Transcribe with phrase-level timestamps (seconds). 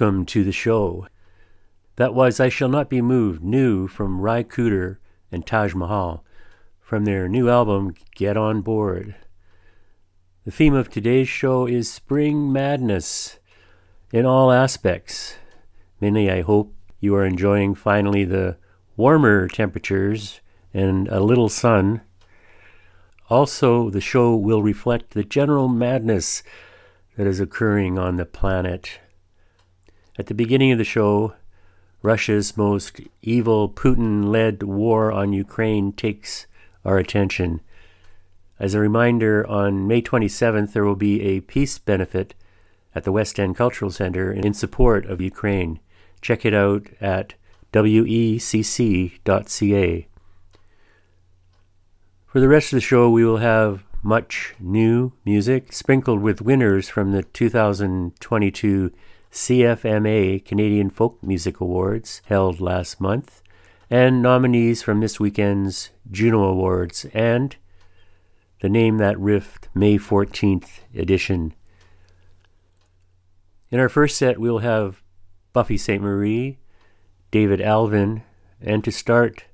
[0.00, 1.08] Welcome to the show.
[1.96, 4.96] That was I Shall Not Be Moved, new from Ry Cooder
[5.30, 6.24] and Taj Mahal,
[6.80, 9.14] from their new album Get On Board.
[10.46, 13.40] The theme of today's show is spring madness
[14.10, 15.36] in all aspects.
[16.00, 18.56] Mainly, I hope you are enjoying finally the
[18.96, 20.40] warmer temperatures
[20.72, 22.00] and a little sun.
[23.28, 26.42] Also, the show will reflect the general madness
[27.18, 28.98] that is occurring on the planet.
[30.18, 31.34] At the beginning of the show,
[32.02, 36.46] Russia's most evil Putin led war on Ukraine takes
[36.84, 37.60] our attention.
[38.58, 42.34] As a reminder, on May 27th, there will be a peace benefit
[42.94, 45.80] at the West End Cultural Center in support of Ukraine.
[46.20, 47.34] Check it out at
[47.72, 49.16] wecc.ca.
[52.26, 56.88] For the rest of the show, we will have much new music sprinkled with winners
[56.88, 58.92] from the 2022
[59.32, 63.42] CFMA Canadian Folk Music Awards held last month,
[63.88, 67.54] and nominees from this weekend's Juno Awards and
[68.60, 71.54] the Name That Rift May 14th edition.
[73.70, 75.00] In our first set, we'll have
[75.52, 76.58] Buffy Sainte-Marie,
[77.30, 78.24] David Alvin,
[78.60, 79.44] and to start,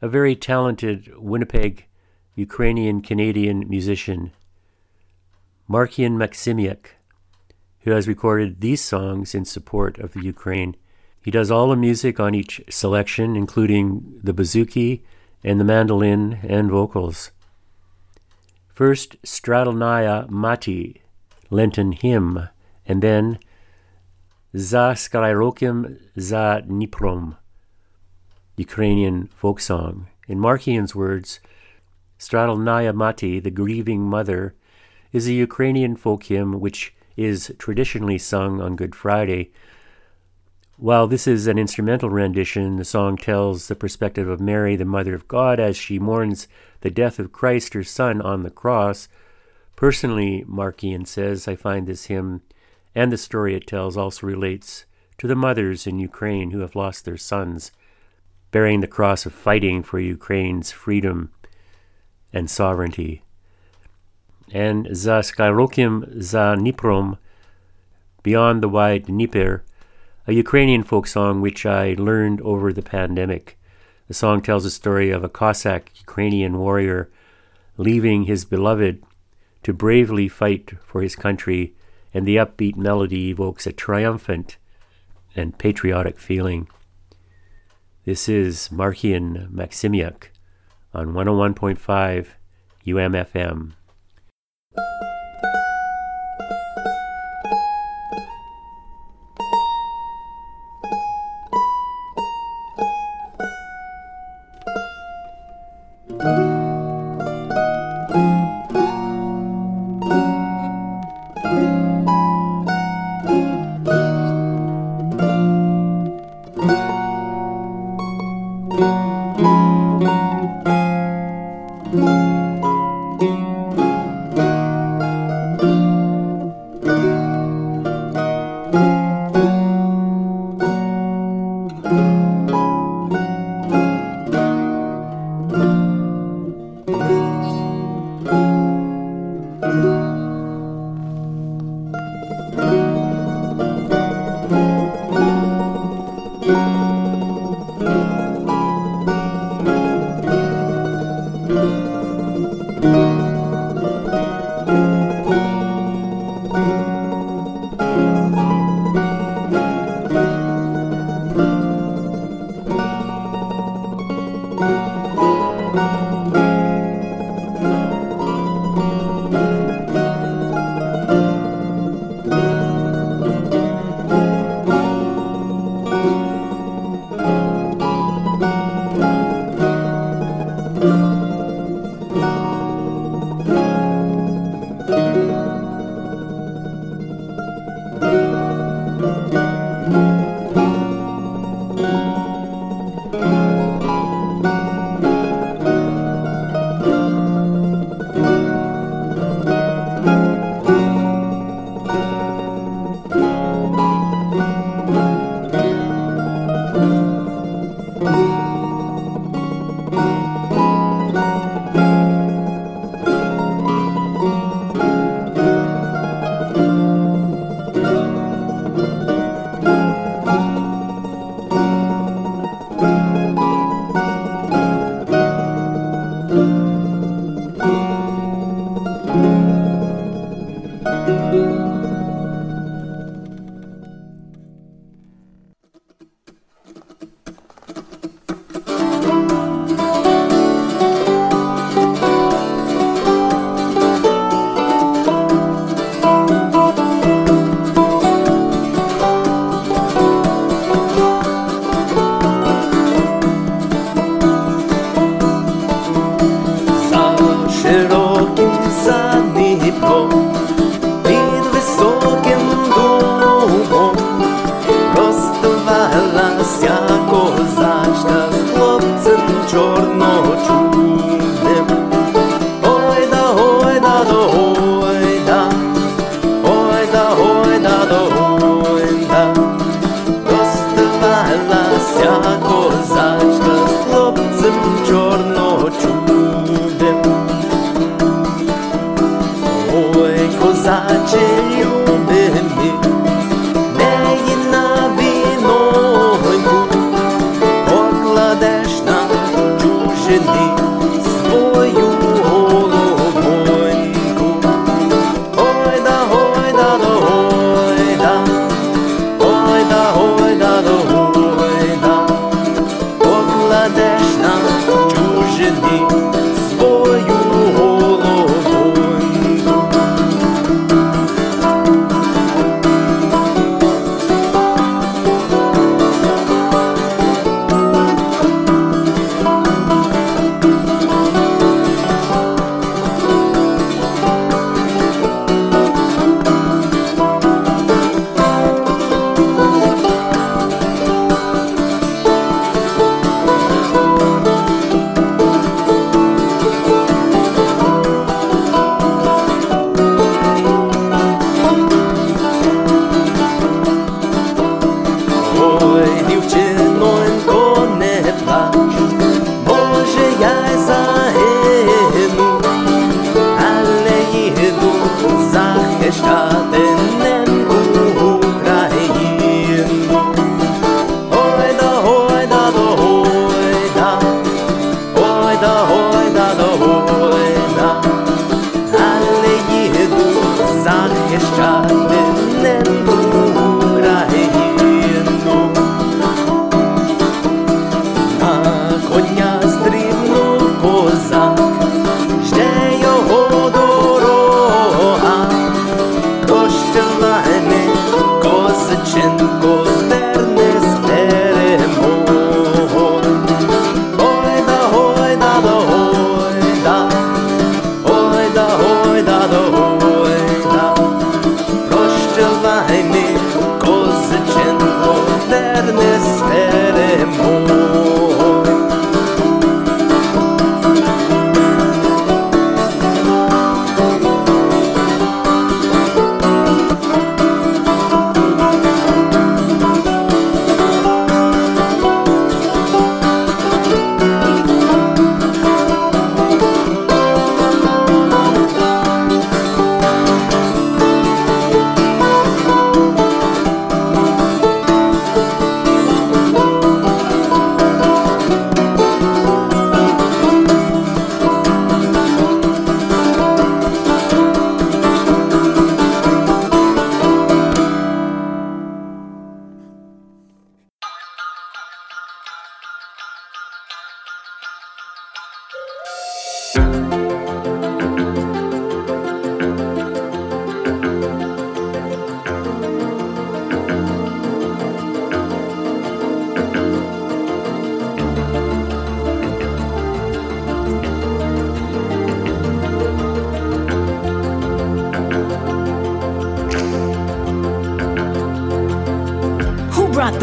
[0.00, 1.86] a very talented Winnipeg
[2.34, 4.32] Ukrainian Canadian musician,
[5.70, 6.86] Markian Maximiuk
[7.82, 10.76] who has recorded these songs in support of the Ukraine.
[11.20, 15.02] He does all the music on each selection, including the bouzouki
[15.44, 17.30] and the mandolin and vocals.
[18.72, 21.02] First, Stradelnaya Mati,
[21.50, 22.48] Lenten hymn,
[22.86, 23.38] and then
[24.56, 27.36] Za Shirokim Za Dniprom,
[28.56, 30.08] Ukrainian folk song.
[30.28, 31.40] In Markian's words,
[32.18, 34.54] Stradelnaya Mati, the grieving mother,
[35.12, 39.52] is a Ukrainian folk hymn which is traditionally sung on Good Friday.
[40.76, 45.14] While this is an instrumental rendition, the song tells the perspective of Mary, the Mother
[45.14, 46.48] of God, as she mourns
[46.80, 49.08] the death of Christ, her Son, on the cross.
[49.76, 52.42] Personally, Markian says, I find this hymn
[52.94, 54.84] and the story it tells also relates
[55.18, 57.72] to the mothers in Ukraine who have lost their sons,
[58.50, 61.32] bearing the cross of fighting for Ukraine's freedom
[62.32, 63.22] and sovereignty
[64.52, 67.18] and za Shirokim za Dniprom,
[68.22, 69.64] Beyond the Wide Dnieper,
[70.26, 73.58] a Ukrainian folk song which I learned over the pandemic.
[74.08, 77.10] The song tells the story of a Cossack Ukrainian warrior
[77.76, 79.02] leaving his beloved
[79.62, 81.74] to bravely fight for his country,
[82.12, 84.58] and the upbeat melody evokes a triumphant
[85.34, 86.68] and patriotic feeling.
[88.04, 90.24] This is Markian Maximiuk
[90.92, 92.26] on 101.5
[92.86, 93.72] UMFM.
[94.74, 95.11] Ся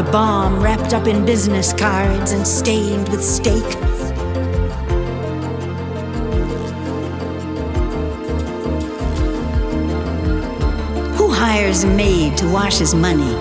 [0.05, 3.65] the bomb wrapped up in business cards and stained with steak?
[11.17, 13.33] Who hires a maid to wash his money?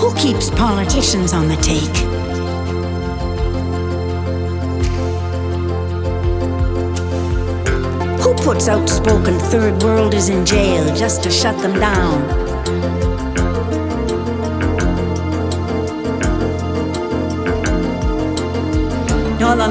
[0.00, 1.96] Who keeps politicians on the take?
[8.20, 12.42] Who puts outspoken third worlders in jail just to shut them down?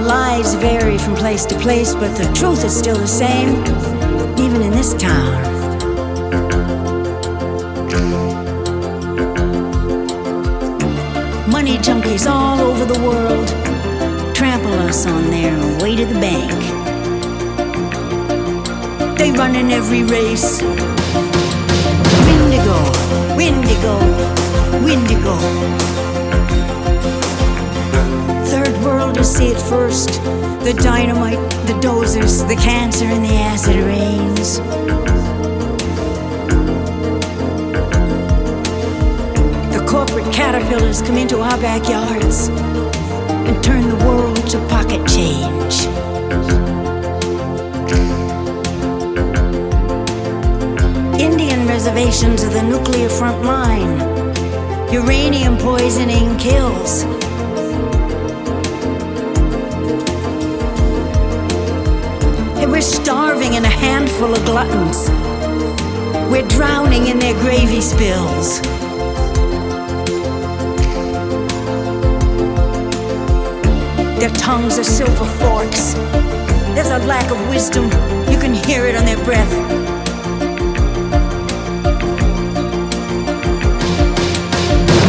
[0.01, 3.49] Lies vary from place to place, but the truth is still the same,
[4.37, 5.41] even in this town.
[11.49, 13.47] Money junkies all over the world
[14.33, 16.51] trample us on their way to the bank.
[19.19, 20.63] They run in every race.
[22.25, 22.79] Windigo,
[23.37, 23.95] Windigo,
[24.83, 25.90] Windigo.
[29.21, 30.09] Worlders see it first.
[30.63, 31.37] The dynamite,
[31.67, 34.57] the dozers, the cancer, and the acid rains.
[39.75, 45.85] The corporate caterpillars come into our backyards and turn the world to pocket change.
[51.21, 53.99] Indian reservations are the nuclear front line.
[54.91, 57.20] Uranium poisoning kills.
[63.65, 65.09] A handful of gluttons.
[66.31, 68.61] We're drowning in their gravy spills.
[74.19, 75.93] Their tongues are silver forks.
[76.73, 77.85] There's a lack of wisdom.
[78.31, 79.51] You can hear it on their breath.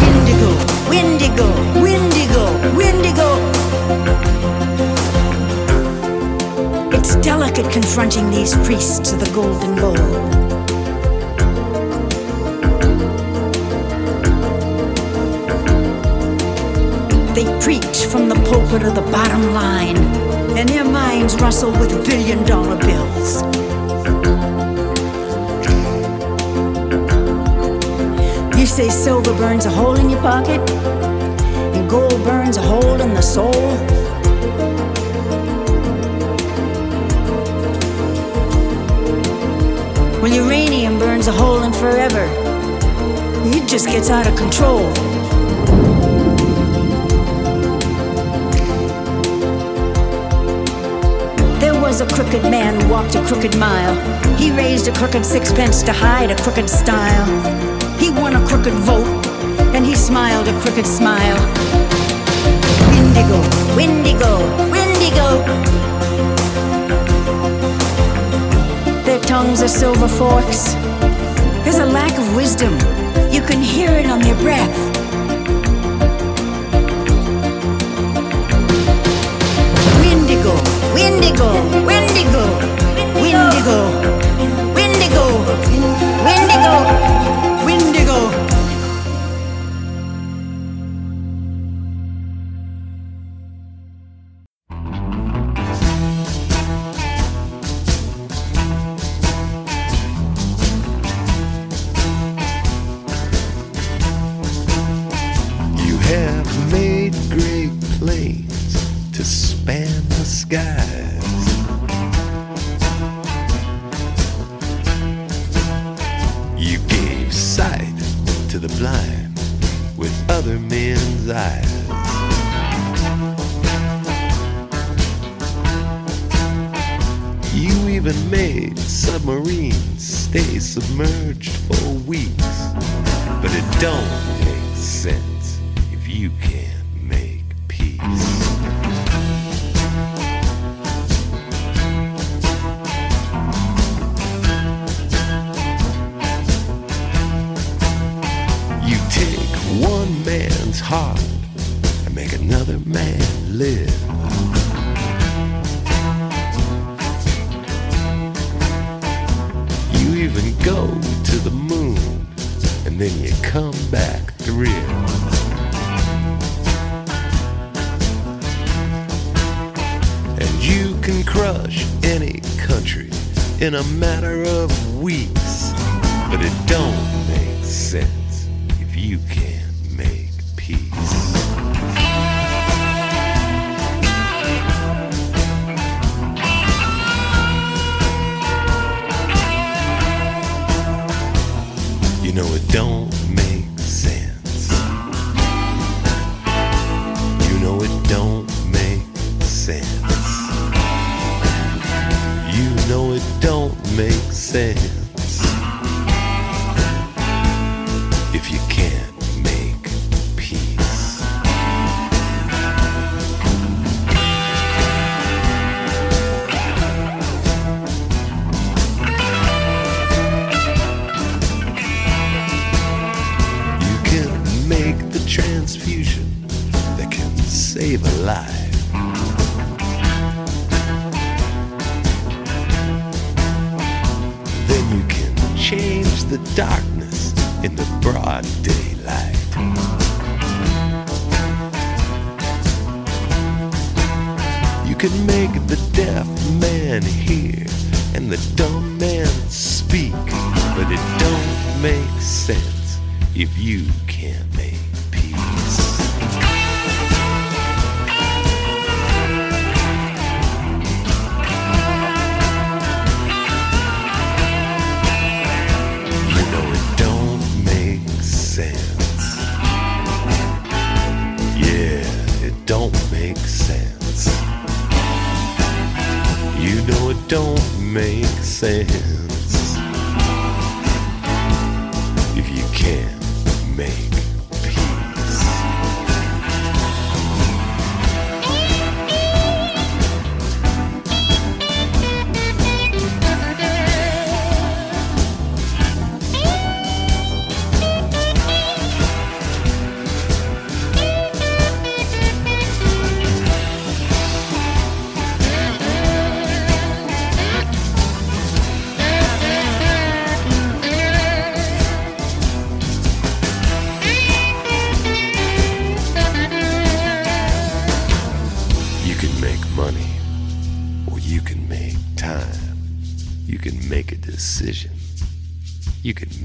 [0.03, 0.51] Windigo,
[0.91, 1.47] Windigo,
[1.81, 3.32] Windigo, Windigo.
[7.33, 9.95] Delicate confronting these priests of the golden bowl.
[17.35, 19.97] They preach from the pulpit of the bottom line,
[20.59, 23.43] and their minds rustle with billion dollar bills.
[28.59, 30.61] You say silver burns a hole in your pocket,
[31.75, 33.92] and gold burns a hole in the soul.
[40.83, 42.27] Uranium burns a hole in forever.
[43.55, 44.83] It just gets out of control.
[51.61, 53.95] There was a crooked man who walked a crooked mile.
[54.37, 57.27] He raised a crooked sixpence to hide a crooked style.
[58.01, 59.25] He won a crooked vote,
[59.77, 61.39] and he smiled a crooked smile.
[62.91, 63.39] Windigo,
[63.77, 64.33] Windigo,
[64.73, 65.82] Windigo.
[69.33, 70.75] Tongues are silver forks.
[71.65, 72.75] There's a lack of wisdom.
[73.33, 74.77] You can hear it on their breath.
[80.03, 80.55] Windigo,
[80.93, 81.49] Windigo,
[81.89, 82.45] Windigo,
[83.23, 83.79] Windigo,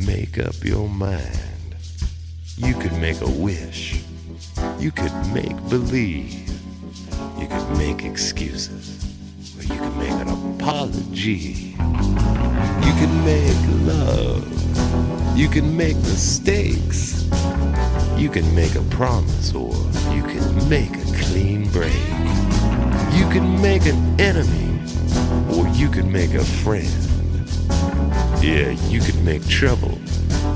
[0.08, 1.76] make up your mind.
[2.56, 4.02] You could make a wish.
[4.80, 6.50] You could make believe.
[7.38, 9.04] You could make excuses.
[9.58, 11.76] Or you could make an apology.
[12.86, 15.38] You can make love.
[15.38, 17.28] You can make mistakes.
[18.18, 19.76] You can make a promise or
[20.16, 22.08] you can make a clean break.
[23.18, 24.80] You can make an enemy
[25.54, 26.88] or you can make a friend.
[28.42, 30.00] Yeah, you can make trouble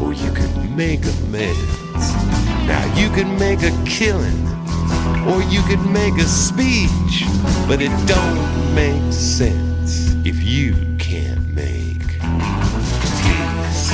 [0.02, 2.14] or you can make amends.
[2.72, 4.48] Now you can make a killing
[5.28, 7.26] or you can make a speech,
[7.68, 12.08] but it don't make sense if you can't make
[13.22, 13.92] peace.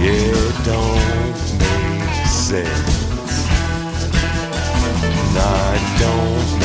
[0.00, 2.98] Yeah, It don't make sense.
[5.76, 6.57] It don't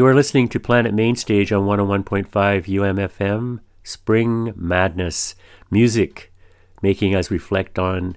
[0.00, 5.34] You are listening to Planet Mainstage on 101.5 UMFM, Spring Madness,
[5.70, 6.32] music
[6.80, 8.16] making us reflect on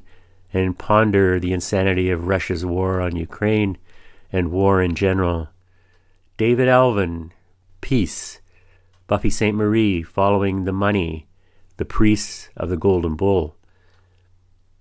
[0.54, 3.78] and ponder the insanity of Russia's war on Ukraine
[4.32, 5.50] and war in general.
[6.38, 7.34] David Alvin,
[7.82, 8.39] Peace,
[9.08, 11.28] Buffy Sainte-Marie, Following the Money,
[11.76, 13.58] The Priests of the Golden Bull,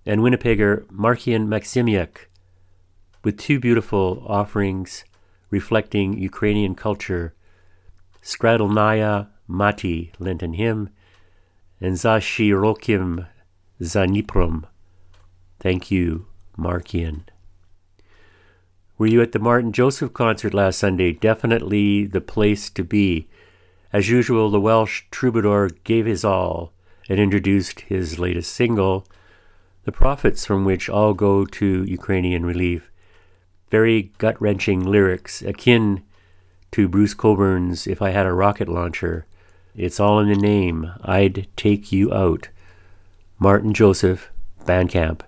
[0.05, 2.29] and Winnipegger Markian Maximiuk,
[3.25, 5.03] with two beautiful offerings
[5.53, 7.25] reflecting Ukrainian culture,
[8.23, 10.89] Stradelnaya Mati, Lenten hymn,
[11.79, 13.27] and Za Shirokim
[13.79, 14.63] Za Dniprom.
[15.59, 16.25] Thank you,
[16.57, 17.19] Markian.
[18.97, 21.11] Were you at the Martyn Joseph concert last Sunday?
[21.11, 23.27] Definitely the place to be.
[23.91, 26.73] As usual, the Welsh troubadour gave his all
[27.07, 29.05] and introduced his latest single,
[29.83, 32.89] the profits from which all go to Ukrainian relief
[33.73, 36.03] very gut wrenching lyrics, akin
[36.71, 39.25] to Bruce Cockburn's If I Had a Rocket Launcher.
[39.75, 40.91] It's all in the name.
[41.01, 42.49] I'd take you out.
[43.39, 44.29] Martyn Joseph,
[44.65, 45.21] Bandcamp.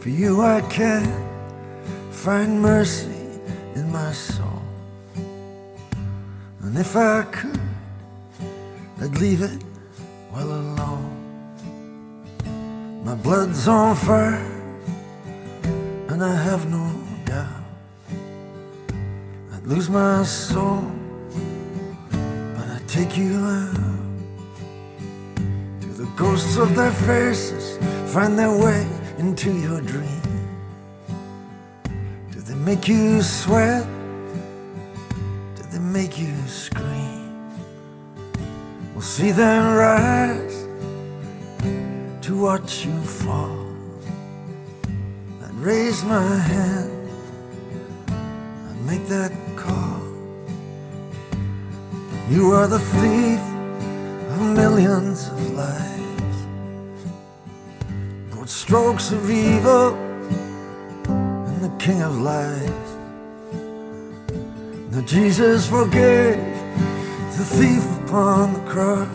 [0.00, 1.10] For you I can't
[2.12, 3.40] find mercy
[3.74, 4.62] in my soul.
[6.60, 7.57] And if I could,
[9.00, 9.62] I'd leave it
[10.32, 11.14] well alone.
[13.04, 14.44] My blood's on fire,
[16.08, 16.92] and I have no
[17.24, 17.62] doubt
[19.54, 20.84] I'd lose my soul,
[22.10, 23.76] but I'd take you out.
[25.80, 27.78] Do the ghosts of their faces
[28.12, 28.84] find their way
[29.18, 30.22] into your dream?
[32.32, 33.86] Do they make you sweat?
[35.54, 36.97] Do they make you scream?
[38.98, 40.66] We'll see them rise
[42.26, 43.64] to watch you fall.
[45.40, 47.08] I'd raise my hand
[48.08, 50.02] and make that call.
[52.28, 53.40] You are the thief
[54.32, 56.36] of millions of lives.
[58.34, 59.94] Both strokes of evil
[61.06, 62.88] and the king of lies.
[64.90, 66.38] Now Jesus forgave
[67.36, 69.06] the thief upon the cross.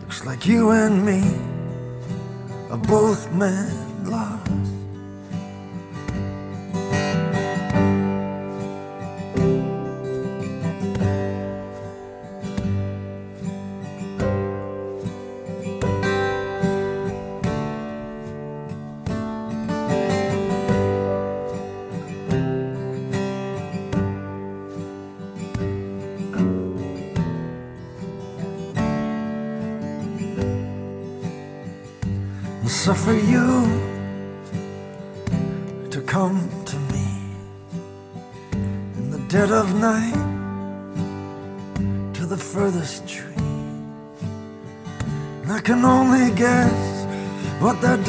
[0.00, 1.22] Looks like you and me
[2.68, 3.70] are both men
[4.10, 4.39] lost.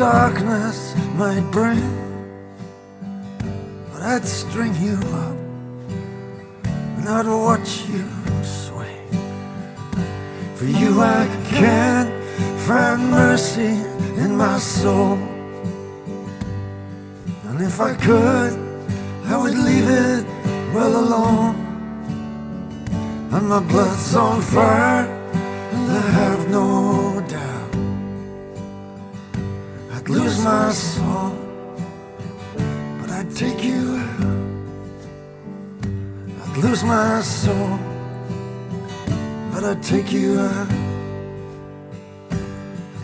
[0.02, 1.88] Darkness might bring,
[3.94, 5.38] but I'd string you up
[6.98, 8.04] and I'd watch you
[8.42, 8.98] sway.
[10.56, 12.12] For you I can't
[12.62, 13.74] find mercy
[14.24, 15.20] in my soul.
[17.48, 18.54] And if I could,
[19.26, 20.26] I would leave it
[20.74, 21.56] well alone.
[23.34, 25.06] And my blood's on fire,
[25.74, 27.01] and I have no
[30.44, 31.32] my soul,
[33.00, 33.98] but I'd take you.
[36.44, 37.80] I'd lose my soul,
[39.54, 40.82] but I'd take you out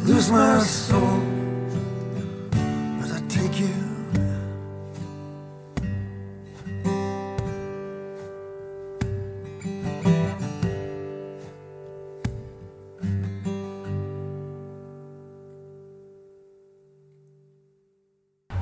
[0.07, 1.19] lose my soul,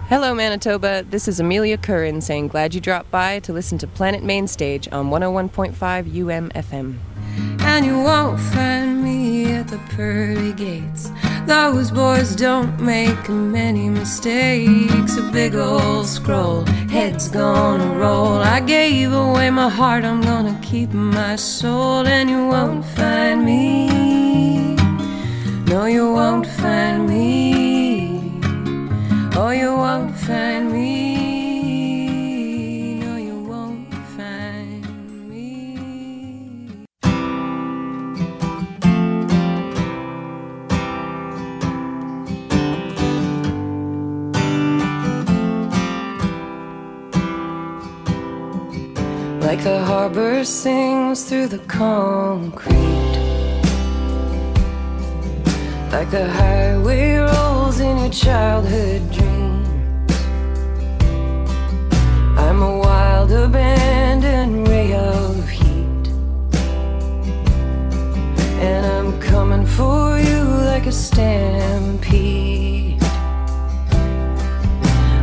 [0.07, 1.03] Hello, Manitoba.
[1.09, 5.09] This is Amelia Curran saying, Glad you dropped by to listen to Planet Mainstage on
[5.09, 6.97] 101.5 UMFM.
[7.61, 11.09] and you won't find me at the pearly gates.
[11.47, 15.17] Those boys don't make many mistakes.
[15.17, 18.37] A big old scroll, head's gonna roll.
[18.37, 24.75] I gave away my heart, I'm gonna keep my soul, and you won't find me.
[25.65, 27.54] No, you won't find me.
[29.37, 30.93] Oh, you won't find me.
[33.01, 34.87] No, you won't find
[35.29, 35.67] me.
[49.41, 53.17] Like the harbor sings through the concrete.
[55.91, 59.67] Like the highway rolls in your childhood dreams.
[62.37, 66.07] I'm a wild, abandoned ray of heat.
[68.61, 71.41] And I'm coming for you like a stampede.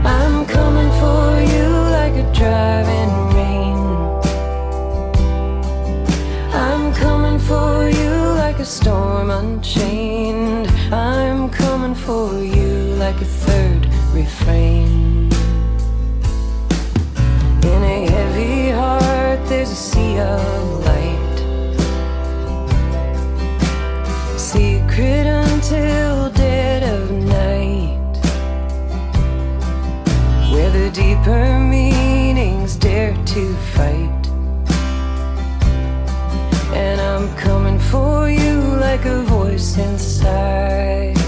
[0.05, 3.79] I'm coming for you like a driving rain.
[6.53, 10.72] I'm coming for you like a storm unchained.
[10.93, 15.33] I'm coming for you like a third refrain.
[17.65, 21.39] In a heavy heart, there's a sea of light.
[24.37, 28.13] Secret until dead of night.
[30.53, 34.27] Where the deeper meanings dare to fight.
[36.75, 38.62] And I'm coming for you
[38.93, 41.22] like a voice inside.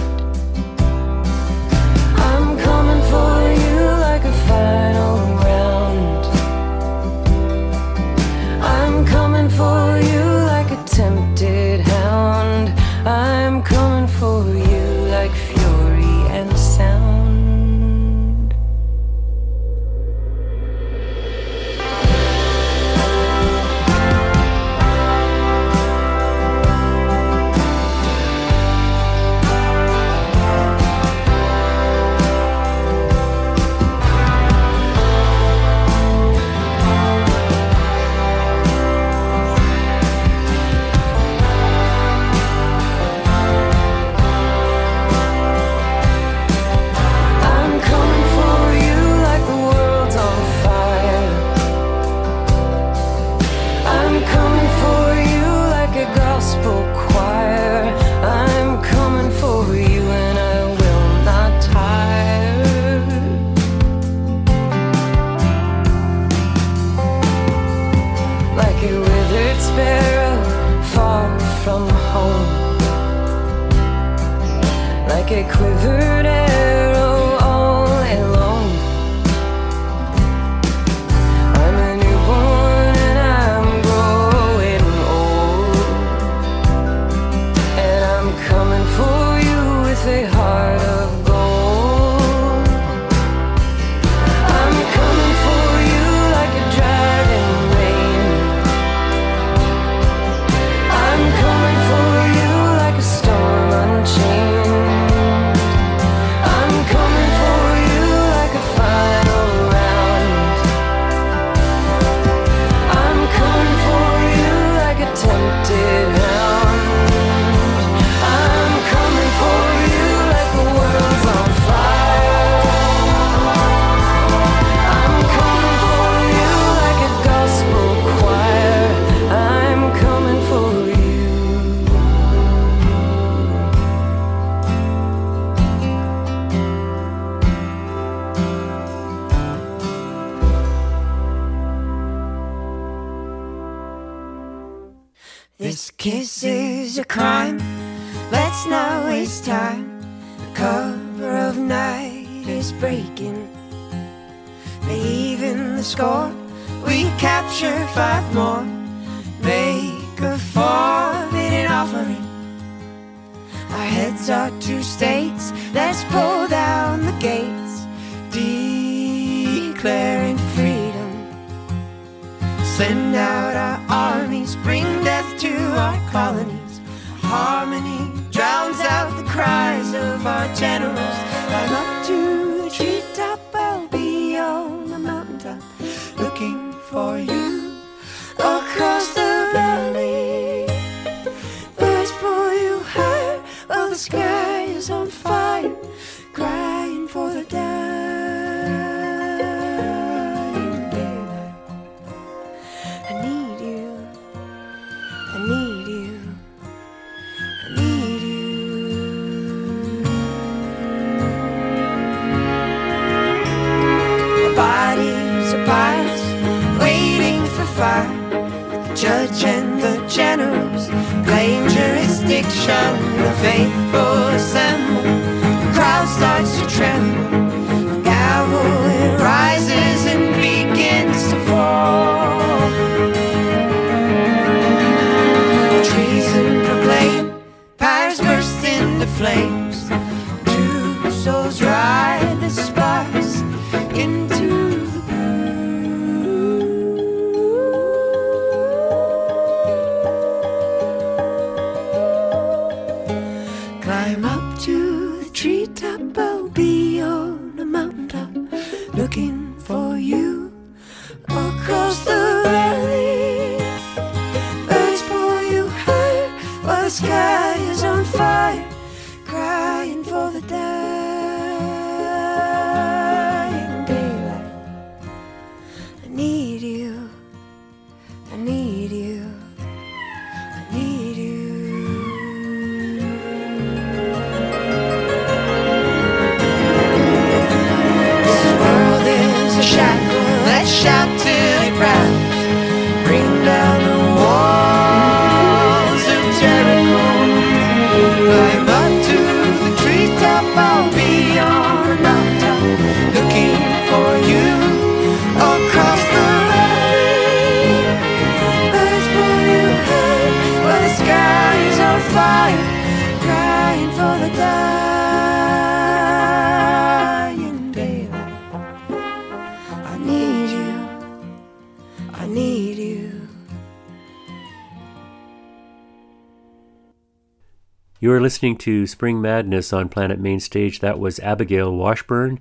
[328.05, 330.81] You are listening to Spring Madness on Planet Mainstage.
[330.81, 332.39] That was Abigail Washburn,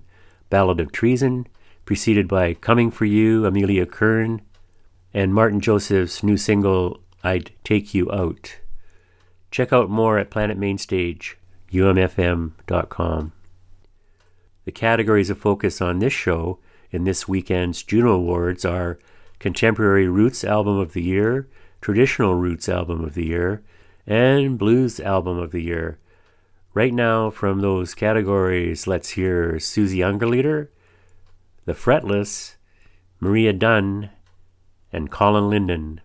[0.50, 1.48] Ballad of Treason,
[1.86, 4.42] preceded by Coming for You, Amelia Kern,
[5.14, 8.58] and Martyn Joseph's new single, I'd Take You Out.
[9.52, 11.38] Check out more at Planet Mainstage,
[11.72, 13.32] umfm.com.
[14.66, 16.60] The categories of focus on this show
[16.92, 19.00] in this weekend's Juno Awards are
[19.40, 21.48] Contemporary Roots Album of the Year,
[21.80, 23.64] Traditional Roots Album of the Year,
[24.06, 25.98] and Blues Album of the Year.
[26.74, 30.70] Right now, from those categories, let's hear Susie Ungerleider,
[31.66, 32.56] The Fretless,
[33.20, 34.10] Maria Dunn,
[34.92, 36.02] and Colin Linden.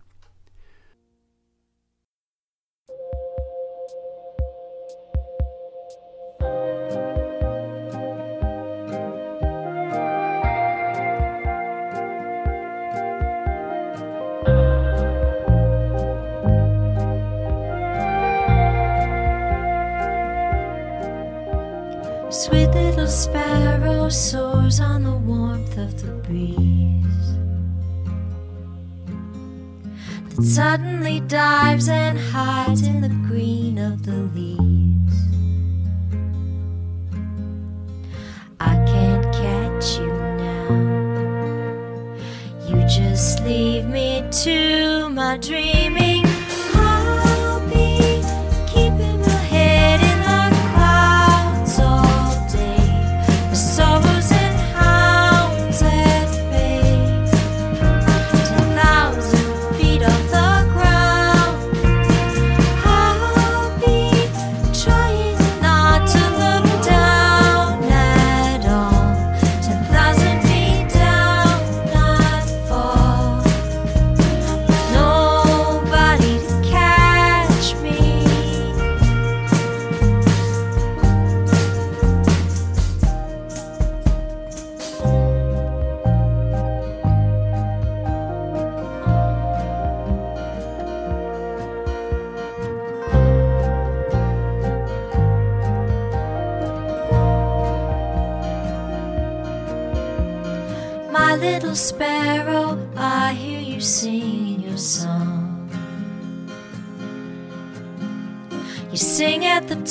[23.09, 27.33] sparrow soars on the warmth of the breeze
[30.29, 35.15] that suddenly dives and hides in the green of the leaves.
[38.59, 40.69] I can't catch you now.
[42.67, 46.28] You just leave me to my dreaming.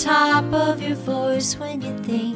[0.09, 2.28] Top of your voice when you think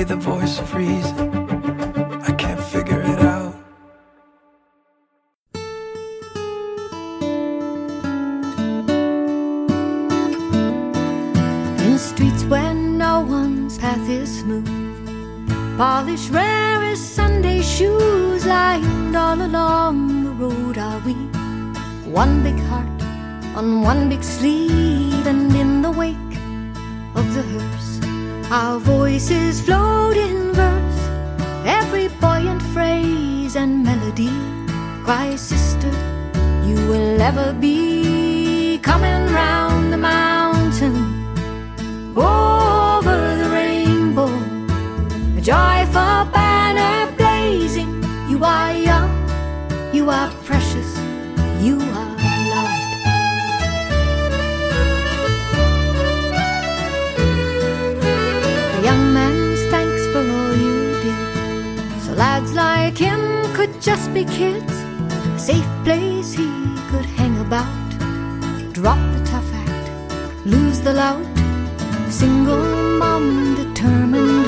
[0.00, 1.30] The voice of reason?
[2.22, 3.54] I can't figure it out.
[11.78, 14.66] In streets where no one's path is smooth.
[15.76, 21.14] Polished rare as Sunday shoes lined all along the road are we.
[22.10, 23.02] One big heart
[23.54, 26.19] on one big sleeve, and in the wake
[28.50, 31.00] our voices float in verse.
[31.64, 34.30] Every buoyant phrase and melody
[35.04, 35.90] Cry, Sister,
[36.64, 40.96] you will ever be coming round the mountain
[42.16, 44.30] over the rainbow.
[45.36, 48.04] A joyful banner blazing.
[48.28, 49.12] You are young,
[49.92, 50.30] you are
[63.80, 64.72] just be kids.
[65.34, 66.46] A safe place he
[66.90, 67.88] could hang about.
[68.72, 71.24] Drop the tough act, lose the lout.
[72.10, 74.39] Single mom, determined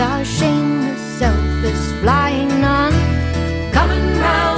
[0.00, 2.92] our shameless, selfless flying nun,
[3.72, 4.55] coming round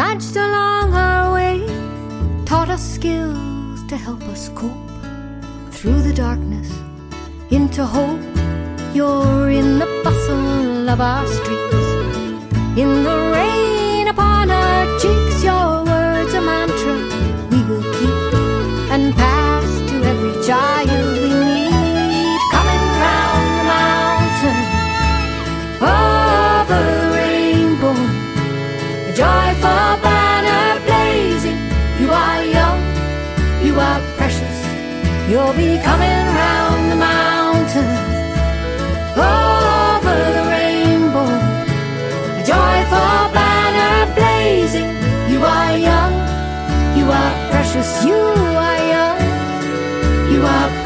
[0.00, 1.56] nudged along our way,
[2.46, 4.90] taught us skills to help us cope
[5.76, 6.70] through the darkness
[7.50, 8.24] into hope.
[8.94, 11.88] You're in the bustle of our streets,
[12.82, 15.44] in the rain upon our cheeks.
[15.44, 15.69] Your
[35.56, 37.90] Be coming round the mountain
[39.18, 41.26] over the rainbow.
[42.38, 44.90] A joyful banner blazing.
[45.28, 46.14] You are young,
[46.96, 48.04] you are precious.
[48.04, 49.20] You are young,
[50.32, 50.79] you are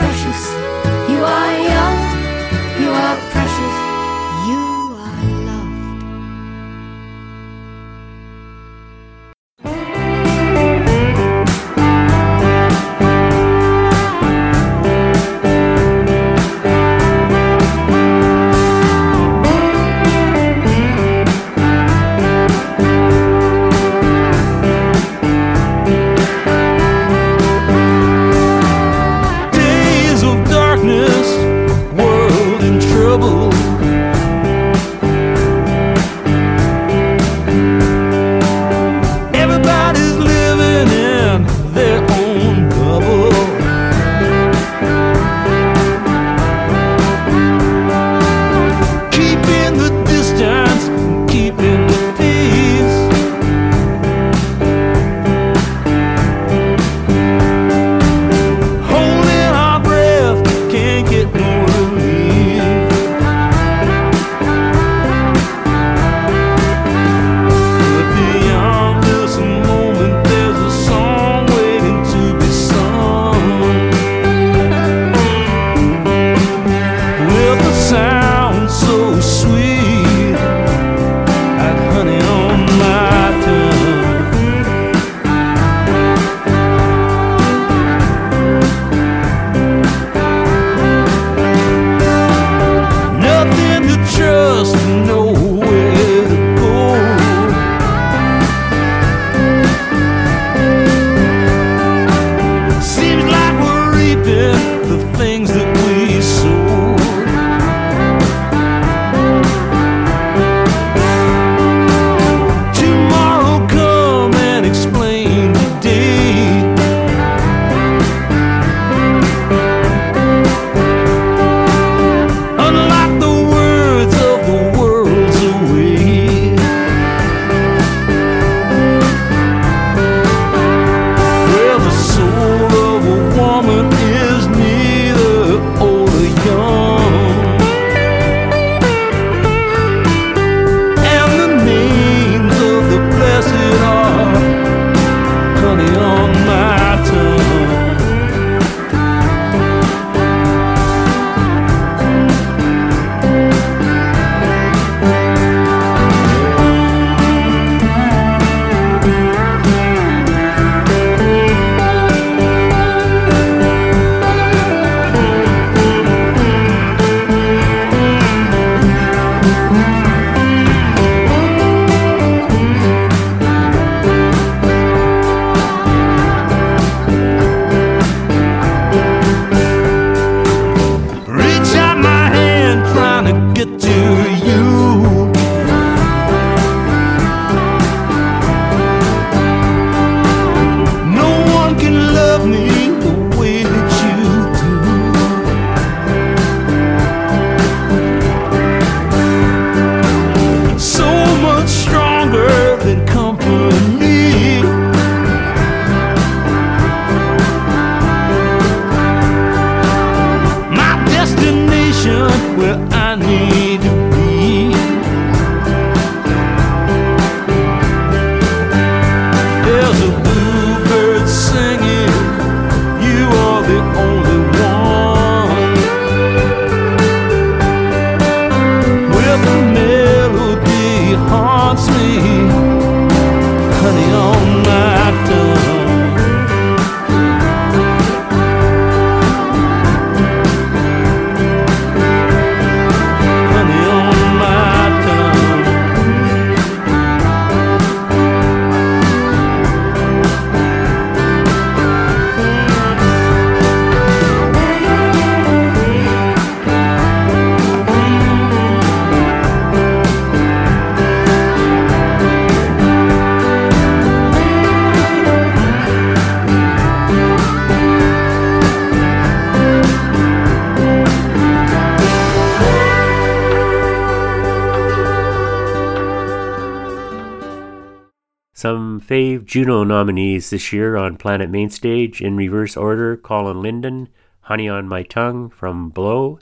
[279.05, 284.09] fave Juno nominees this year on Planet Mainstage in reverse order Colin Linden,
[284.43, 286.39] Honey on My Tongue from Blow,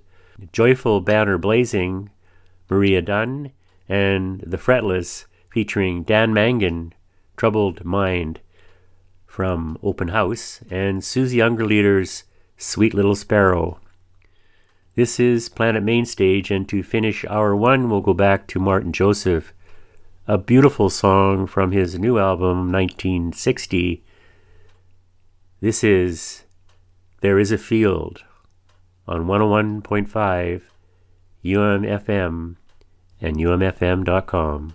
[0.53, 2.11] Joyful Banner Blazing,
[2.71, 3.51] Maria Dunn,
[3.89, 6.95] and The Fretless featuring Dan Mangan,
[7.37, 8.41] Troubled Mind
[9.27, 12.25] from Open House, and Susie Ungerleider's
[12.57, 13.81] Sweet Little Sparrow.
[14.95, 19.53] This is Planet Mainstage, and to finish hour one, we'll go back to Martyn Joseph,
[20.27, 24.05] a beautiful song from his new album, 1960.
[25.61, 26.45] This is
[27.23, 28.23] There Is a Field
[29.07, 30.63] on 101.5
[31.45, 32.57] UMFM
[33.21, 34.75] and umfm.com.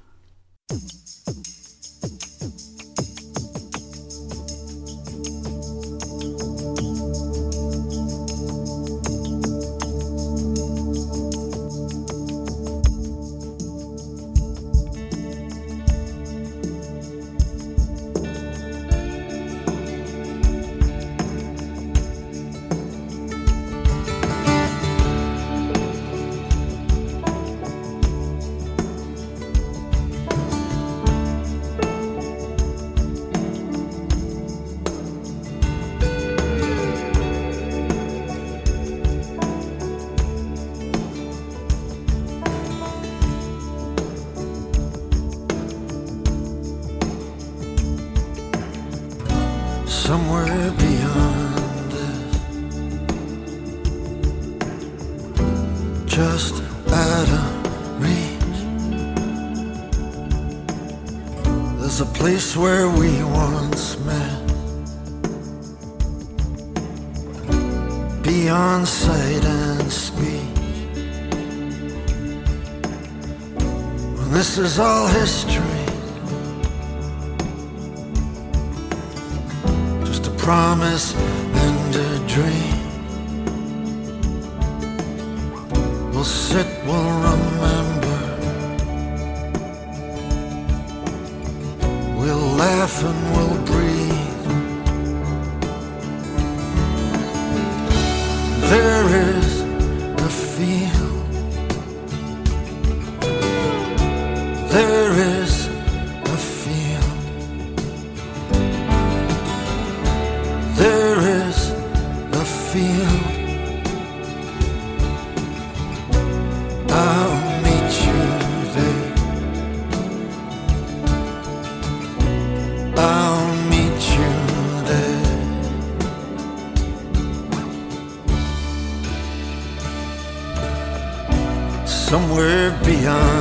[132.10, 133.37] Somewhere beyond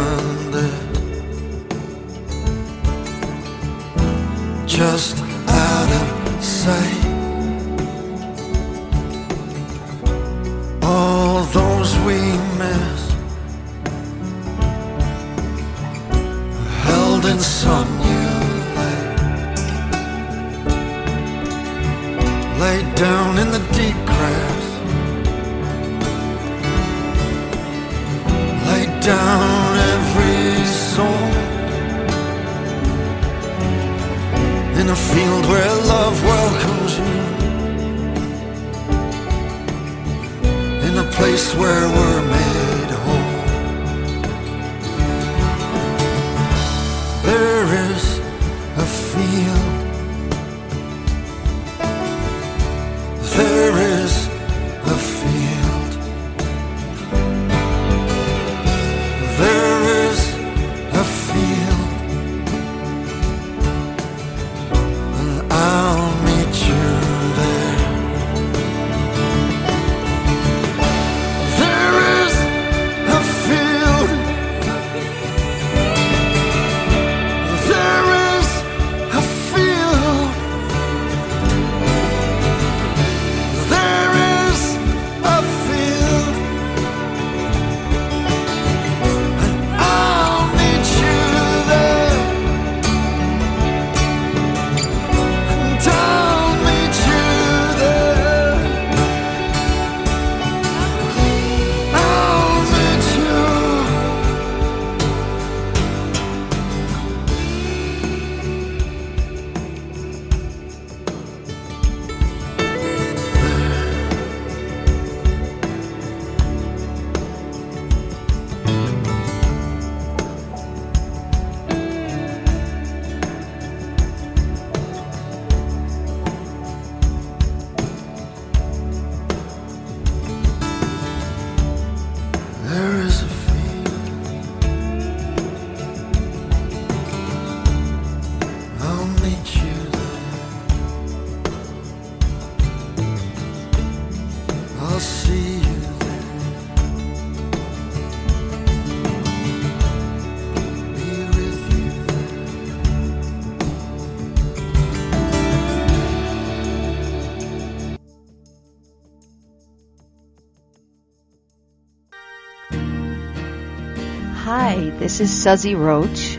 [165.17, 166.37] This is Suzy Roach,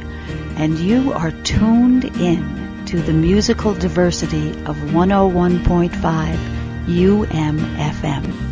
[0.56, 5.96] and you are tuned in to the musical diversity of 101.5
[6.86, 8.47] UMFM.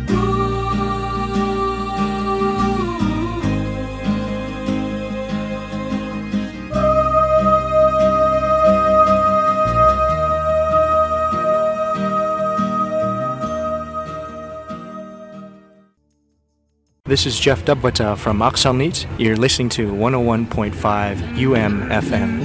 [17.16, 19.06] This is Jeff Dubbata from Oxalneet.
[19.18, 22.42] You're listening to 101.5 UMFM.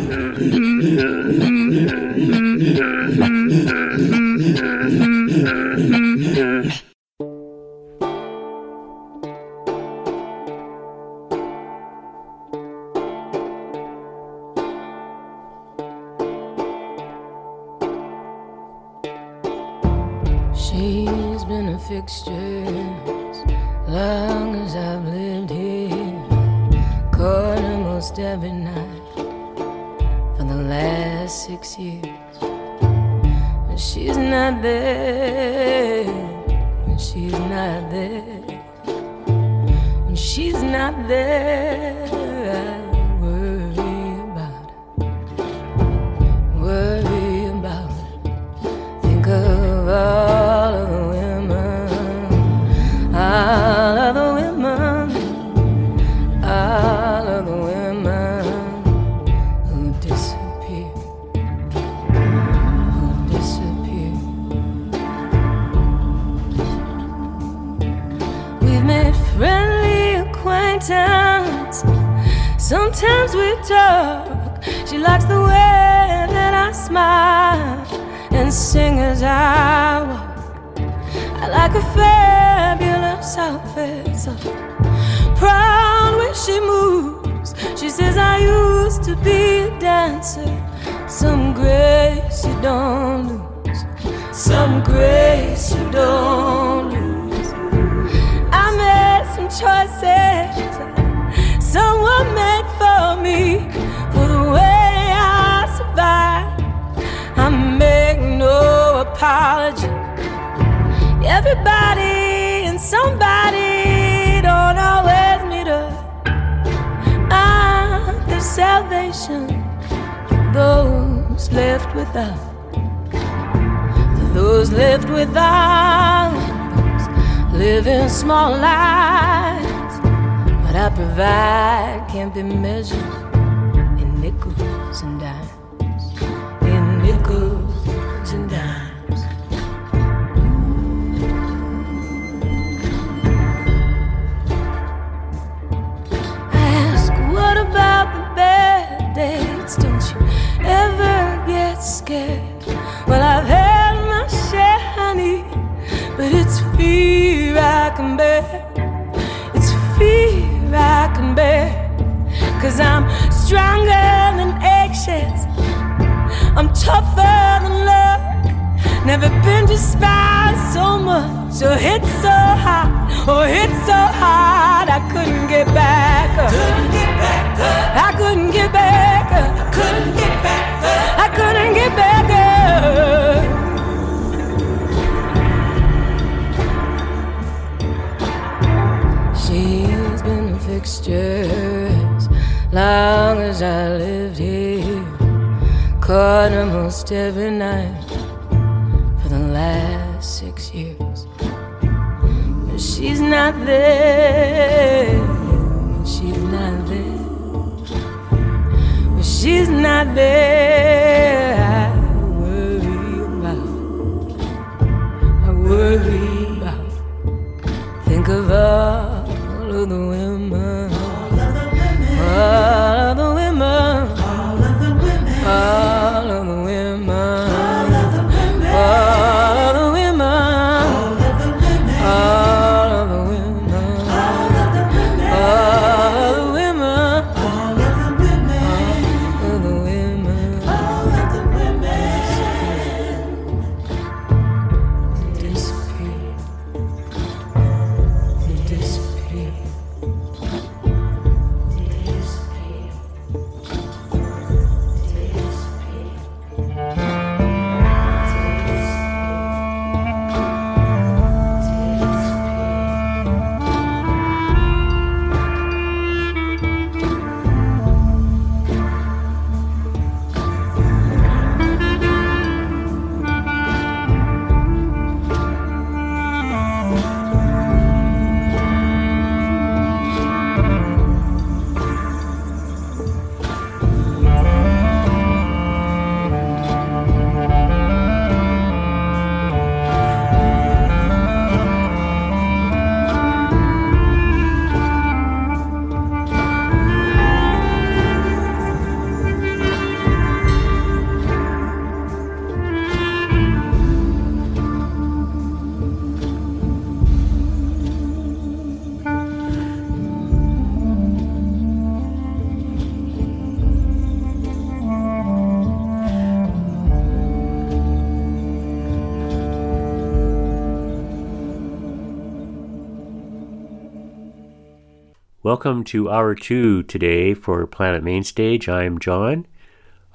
[325.64, 328.68] Welcome to hour two today for Planet Mainstage.
[328.68, 329.46] I'm John.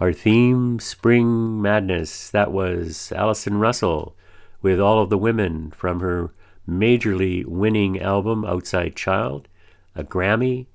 [0.00, 2.30] Our theme, Spring Madness.
[2.30, 4.16] That was Allison Russell
[4.60, 6.32] with All of the Women from her
[6.68, 9.46] majorly winning album Outside Child,
[9.94, 10.66] a Grammy,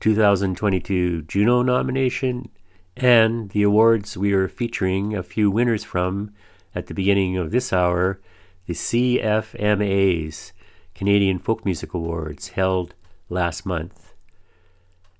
[0.00, 2.48] 2022 Juno nomination,
[2.96, 6.32] and the awards we are featuring a few winners from
[6.74, 8.20] at the beginning of this hour
[8.66, 10.50] the CFMAs,
[10.96, 12.96] Canadian Folk Music Awards, held
[13.28, 14.14] last month.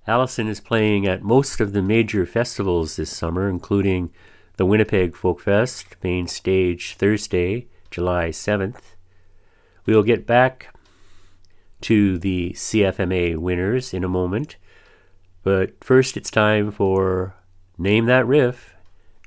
[0.07, 4.11] Allison is playing at most of the major festivals this summer, including
[4.57, 8.81] the Winnipeg Folk Fest, main stage Thursday, July 7th.
[9.85, 10.73] We will get back
[11.81, 14.57] to the CFMA winners in a moment,
[15.43, 17.35] but first it's time for
[17.77, 18.75] Name That Riff.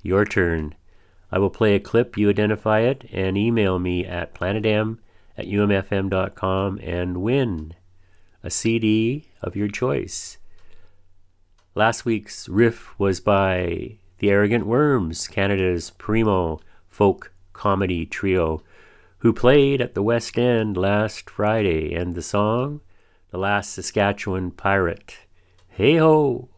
[0.03, 0.75] Your turn.
[1.31, 4.99] I will play a clip, you identify it, and email me at planetm
[5.39, 7.75] at umfm.com and win
[8.43, 10.39] a CD of your choice.
[11.75, 18.63] Last week's riff was by The Arrogant Worms, Canada's primo folk comedy trio,
[19.19, 22.81] who played at the West End last Friday, and the song,
[23.31, 25.21] The Last Saskatchewan Pirate.
[25.69, 26.49] Hey ho!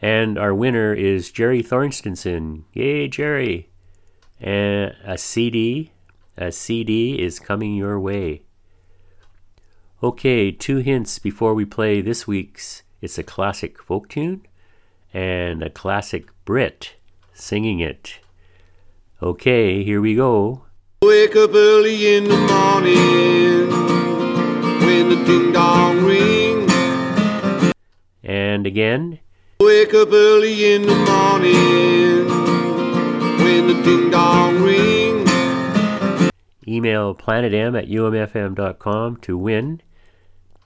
[0.00, 2.62] And our winner is Jerry Thorstenson.
[2.72, 3.68] Yay, Jerry!
[4.40, 5.90] And a CD,
[6.36, 8.42] a CD is coming your way.
[10.06, 12.84] Okay, two hints before we play this week's.
[13.00, 14.46] It's a classic folk tune
[15.12, 16.94] and a classic Brit
[17.34, 18.20] singing it.
[19.20, 20.62] Okay, here we go.
[21.02, 23.68] Wake up early in the morning
[24.86, 26.70] when the ding dong ring.
[28.22, 29.18] And again.
[29.58, 32.28] Wake up early in the morning
[33.42, 35.26] when the ding dong ring.
[36.68, 39.82] Email planetm at umfm.com to win.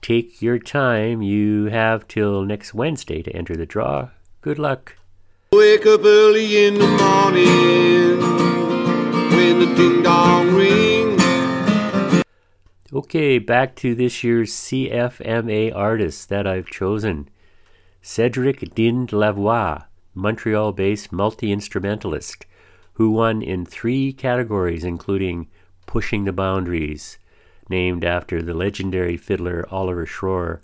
[0.01, 1.21] Take your time.
[1.21, 4.09] You have till next Wednesday to enter the draw.
[4.41, 4.95] Good luck.
[5.51, 8.19] Wake up early in the morning
[9.35, 12.23] when the ding dong ring.
[12.91, 17.29] Okay, back to this year's CFMA artist that I've chosen.
[18.01, 19.85] Cedric Dind Lavoie,
[20.15, 22.47] Montreal based multi instrumentalist,
[22.93, 25.47] who won in three categories, including
[25.85, 27.19] Pushing the Boundaries,
[27.71, 30.59] named after the legendary fiddler Oliver Schroer,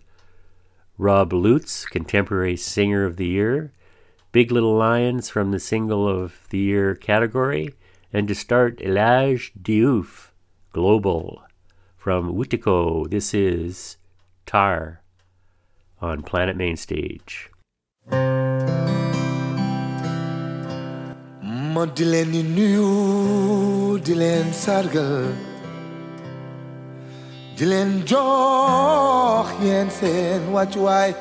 [0.99, 3.71] Rob Lutz, Contemporary Singer of the Year,
[4.31, 7.73] Big Little Lions from the Single of the Year category,
[8.13, 10.31] and to start Elage Diouf,
[10.71, 11.41] Global.
[11.97, 13.97] From Wutiko, this is
[14.45, 15.01] Tar
[15.99, 17.49] on Planet Mainstage.
[21.77, 24.01] ma di leen di nuyu
[24.51, 25.56] sargal
[27.57, 31.11] di leen jox yeen seen wàccuwaay.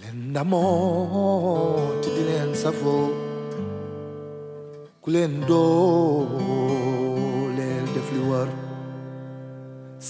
[0.00, 3.06] Leen ndamoo te di leen safoo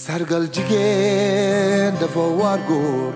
[0.03, 3.13] sargal jigéen dafa war góor.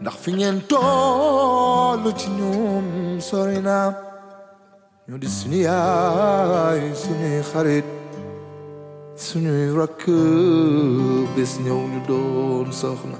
[0.00, 2.86] Ndax fi ngeen tollu ci ñoom
[3.28, 3.58] sori
[7.50, 8.01] xarit
[9.16, 10.04] suñuy rakk
[11.36, 13.18] bés ñëw ñu doon soxna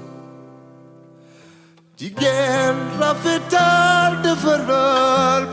[1.97, 4.11] jigéen rafetal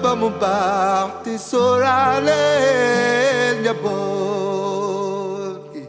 [0.02, 2.42] ba mu baax te sóoraale
[3.62, 5.82] njaboot gi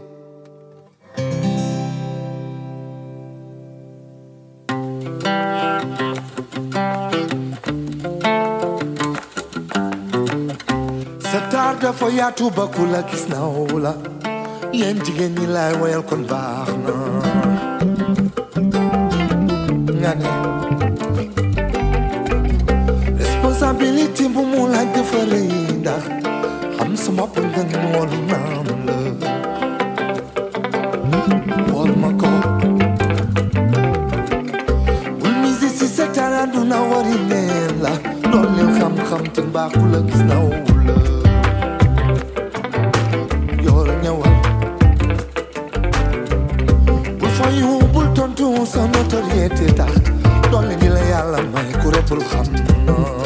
[11.30, 12.08] sa taar dafa
[14.74, 16.94] yéen jigéen ñi laay woyal kon baax na.
[20.00, 20.12] Nga
[24.34, 24.62] bu mu
[25.32, 25.50] rëy
[25.82, 26.04] ndax
[26.78, 26.92] xam
[28.30, 28.98] naam la.
[32.02, 32.30] Ma ko.
[35.80, 37.94] Si sa taar duna wari neen la.
[38.32, 39.24] Doon leen xam-xam
[39.92, 40.38] la gis la
[48.66, 49.94] sa notoriété tax
[50.52, 51.90] doole gi la yàlla may ku
[52.30, 53.21] xam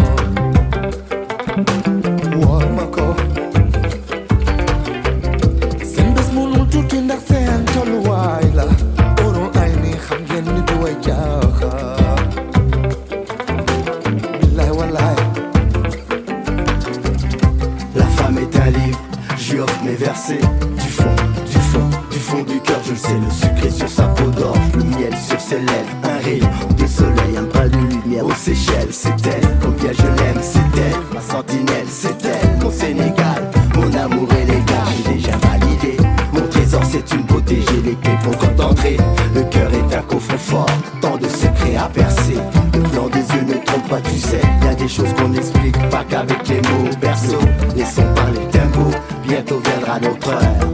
[46.25, 47.37] avec les mots perso.
[47.75, 48.91] Laissons parler tempo,
[49.27, 50.64] bientôt viendra notre heure.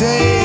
[0.00, 0.39] say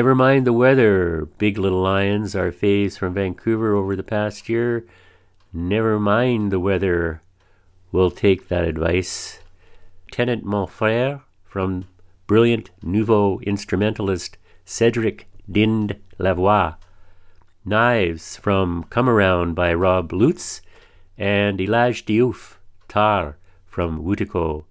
[0.00, 4.86] Never mind the weather, Big Little Lions, our faves from Vancouver over the past year.
[5.52, 7.20] Never mind the weather.
[7.92, 9.40] We'll take that advice.
[10.10, 11.84] Tenant Mon Frere from
[12.26, 16.76] brilliant nouveau instrumentalist Cedric Dind Lavoie.
[17.66, 20.62] Knives from Come Around by Rob Lutz
[21.18, 22.54] and Elage Diouf
[22.88, 23.36] Tar
[23.66, 24.64] from Wutiko.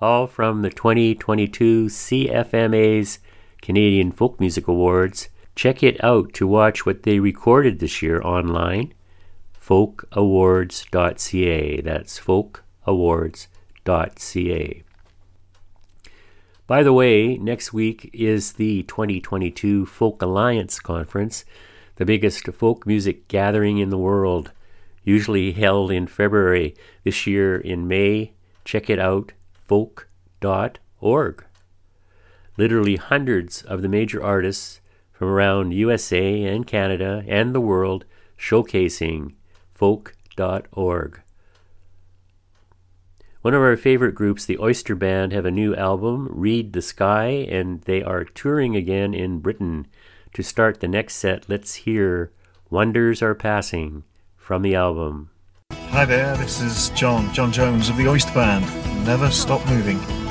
[0.00, 3.20] All from the 2022 CFMA's
[3.62, 5.28] Canadian Folk Music Awards.
[5.54, 8.92] Check it out to watch what they recorded this year online.
[9.60, 11.80] folkawards.ca.
[11.80, 14.82] That's folkawards.ca.
[16.68, 21.46] By the way, next week is the 2022 Folk Alliance Conference,
[21.96, 24.52] the biggest folk music gathering in the world,
[25.02, 26.74] usually held in February.
[27.04, 28.34] This year in May,
[28.66, 29.32] check it out,
[29.66, 31.44] folk.org.
[32.58, 34.80] Literally hundreds of the major artists
[35.12, 38.04] from around USA and Canada and the world
[38.36, 39.34] showcasing
[39.74, 41.22] folk.org.
[43.42, 47.28] One of our favorite groups, the Oyster Band, have a new album, Read the Sky,
[47.48, 49.86] and they are touring again in Britain.
[50.34, 52.32] To start the next set, let's hear
[52.70, 54.02] Wonders Are Passing
[54.36, 55.30] from the album.
[55.70, 58.64] Hi there, this is John, John Jones of the Oyster Band.
[59.06, 60.27] Never stop moving.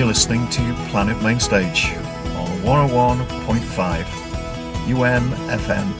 [0.00, 1.92] You're listening to Planet Mainstage
[2.34, 2.48] on
[2.88, 4.04] 101.5
[4.88, 5.98] UMFM.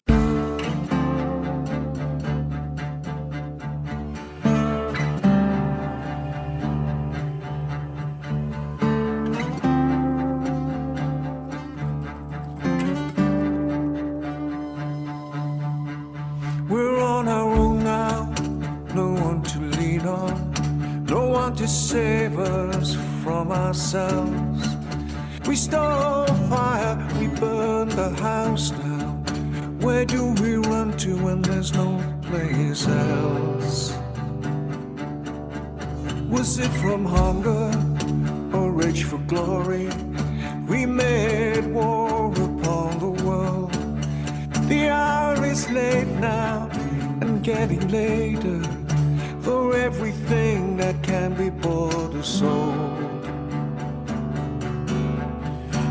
[16.70, 18.32] We're on our own now,
[18.94, 22.79] no one to lean on, no one to save us
[23.52, 24.68] ourselves.
[25.46, 29.24] We stole fire, we burned the house down.
[29.80, 33.94] Where do we run to when there's no place else?
[36.28, 37.70] Was it from hunger
[38.56, 39.88] or rage for glory?
[40.68, 43.72] We made war upon the world.
[44.68, 46.68] The hour is late now
[47.20, 48.62] and getting later
[49.40, 52.99] for everything that can be bought or sold.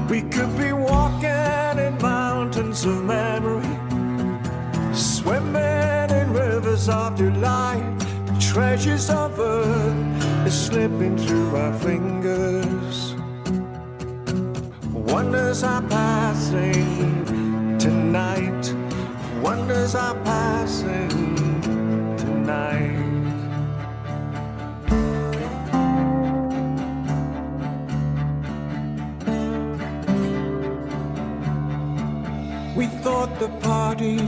[0.09, 3.61] We could be walking in mountains of memory,
[4.91, 7.99] swimming in rivers of delight.
[8.25, 13.13] The Treasures of earth are slipping through our fingers.
[14.91, 18.73] Wonders are passing tonight.
[19.43, 21.28] Wonders are passing
[33.61, 34.21] party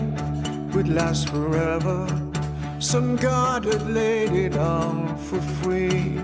[0.73, 2.07] would last forever.
[2.79, 6.19] Some God had laid it on for free.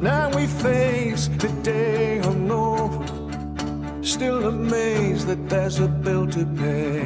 [0.00, 3.06] Now we face the day hungover,
[4.04, 7.00] still amazed that there's a bill to pay.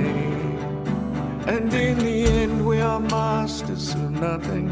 [1.47, 4.69] And in the end, we are masters of nothing,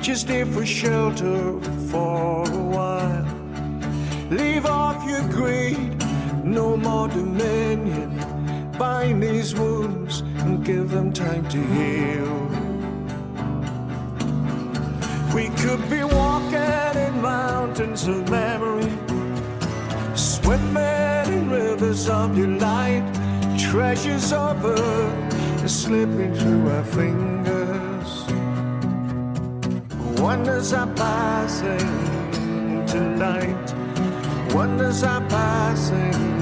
[0.00, 1.60] just here for shelter
[1.90, 3.26] for a while.
[4.30, 5.96] Leave off your greed,
[6.44, 8.27] no more dominion.
[8.78, 12.48] Bind these wounds and give them time to heal.
[15.34, 16.54] We could be walking
[17.06, 18.92] in mountains of memory,
[20.14, 23.02] swimming in rivers of delight.
[23.58, 28.10] Treasures of earth are slipping through our fingers.
[30.20, 33.74] Wonders are passing tonight.
[34.54, 36.37] Wonders are passing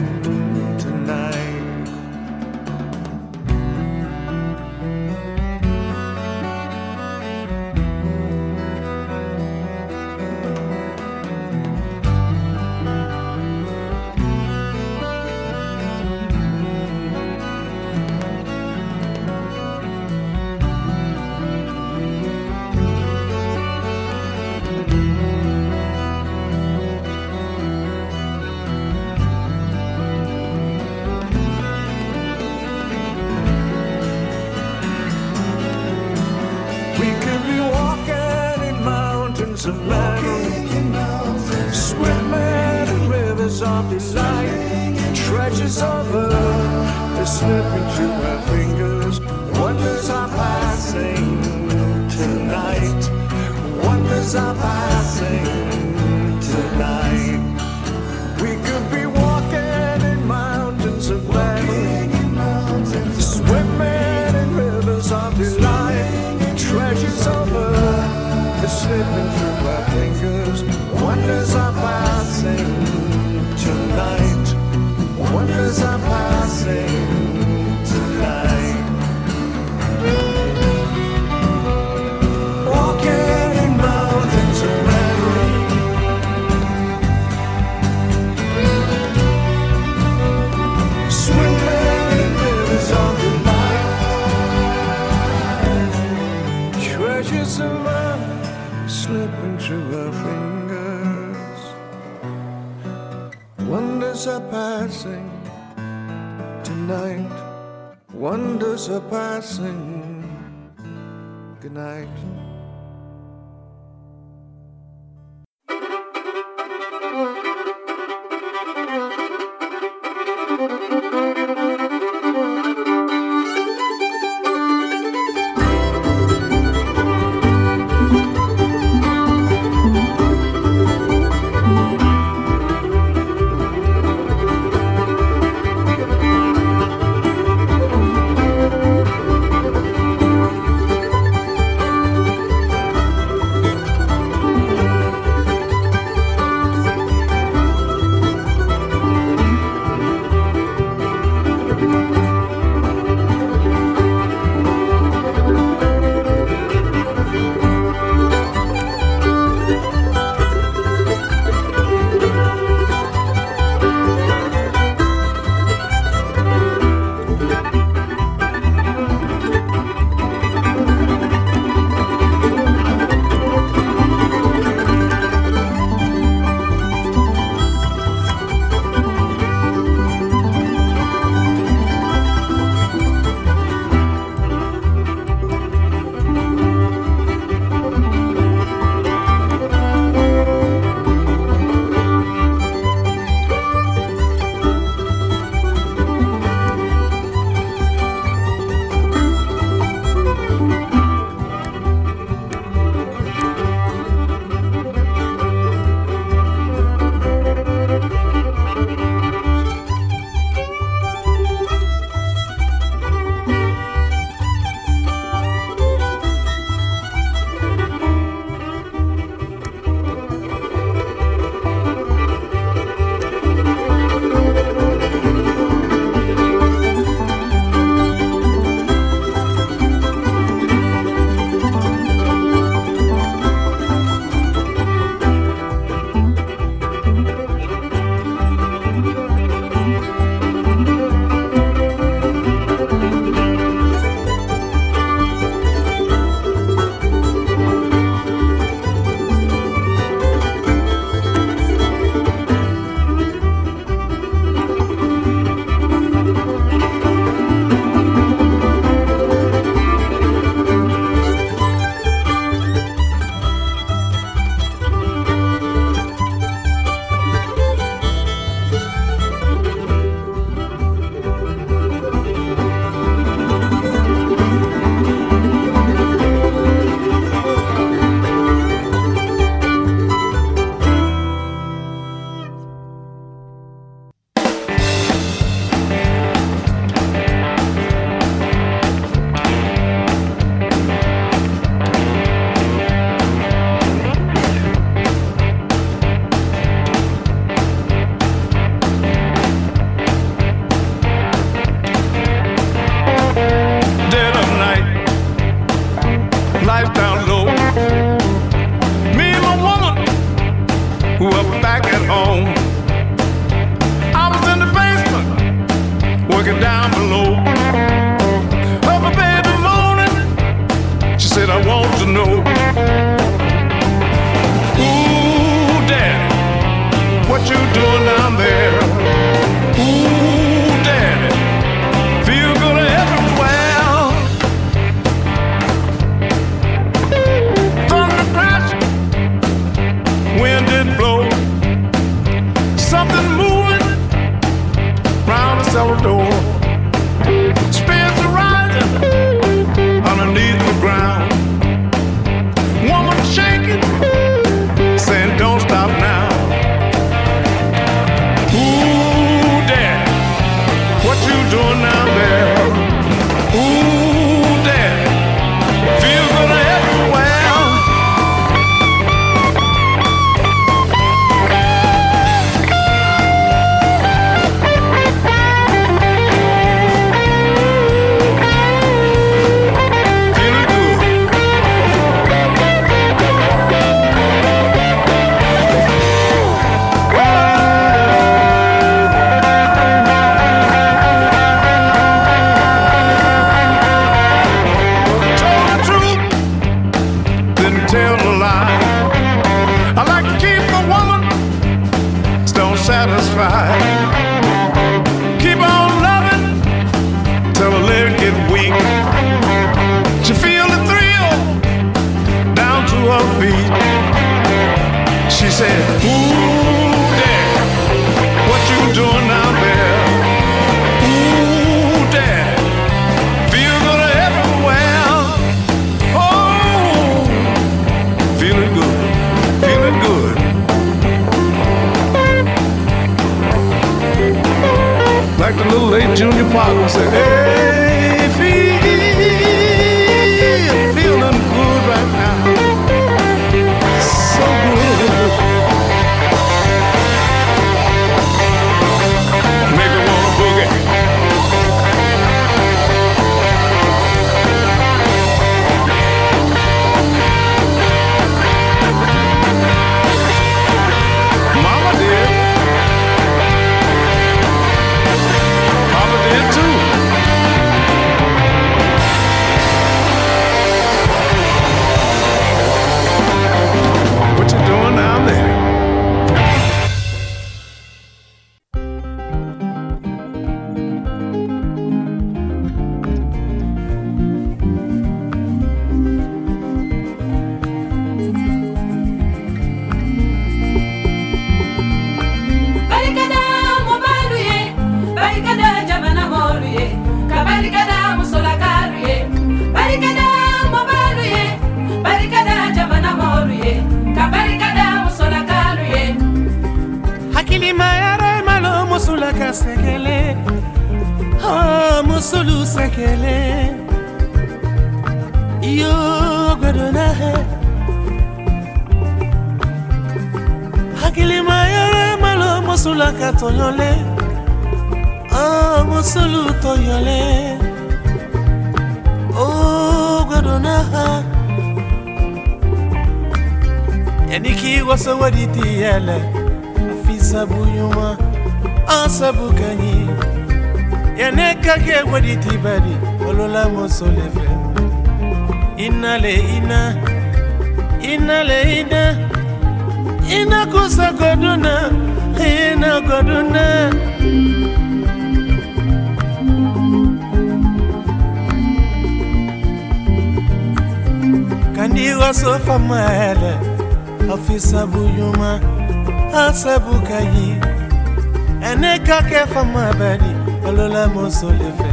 [571.27, 571.93] nyonso lefe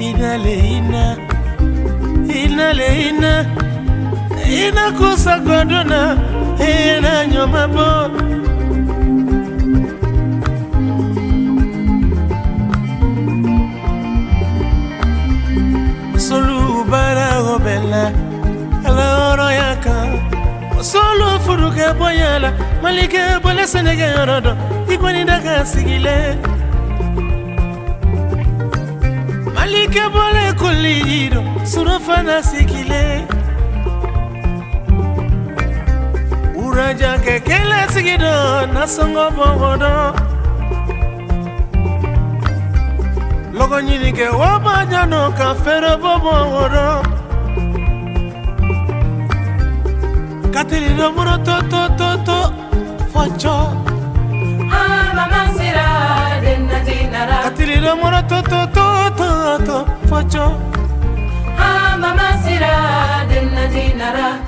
[0.00, 1.16] inaleina
[2.44, 3.44] inaleina
[4.66, 6.16] inakosa kodona
[6.68, 7.88] ena nyoma bo.
[16.18, 18.12] Solubara gobela
[18.88, 19.96] ala oro yaka.
[20.82, 22.52] Solo furuke boyala
[22.82, 24.52] malike bole senege yorodo
[24.92, 26.16] igbani daga sigile.
[29.68, 31.42] alike bole koliyiro
[31.72, 33.02] surofana sigile
[36.64, 38.32] uraja kekele sigido
[38.74, 39.92] nasongo bongodo
[43.58, 46.86] logo ɲinike wo bajano ka fere bo bongodo
[50.54, 52.38] katili domuro to to to to
[57.26, 60.60] katili lo mwana to, toto toto focho.
[61.58, 64.38] Ama masira denna dinara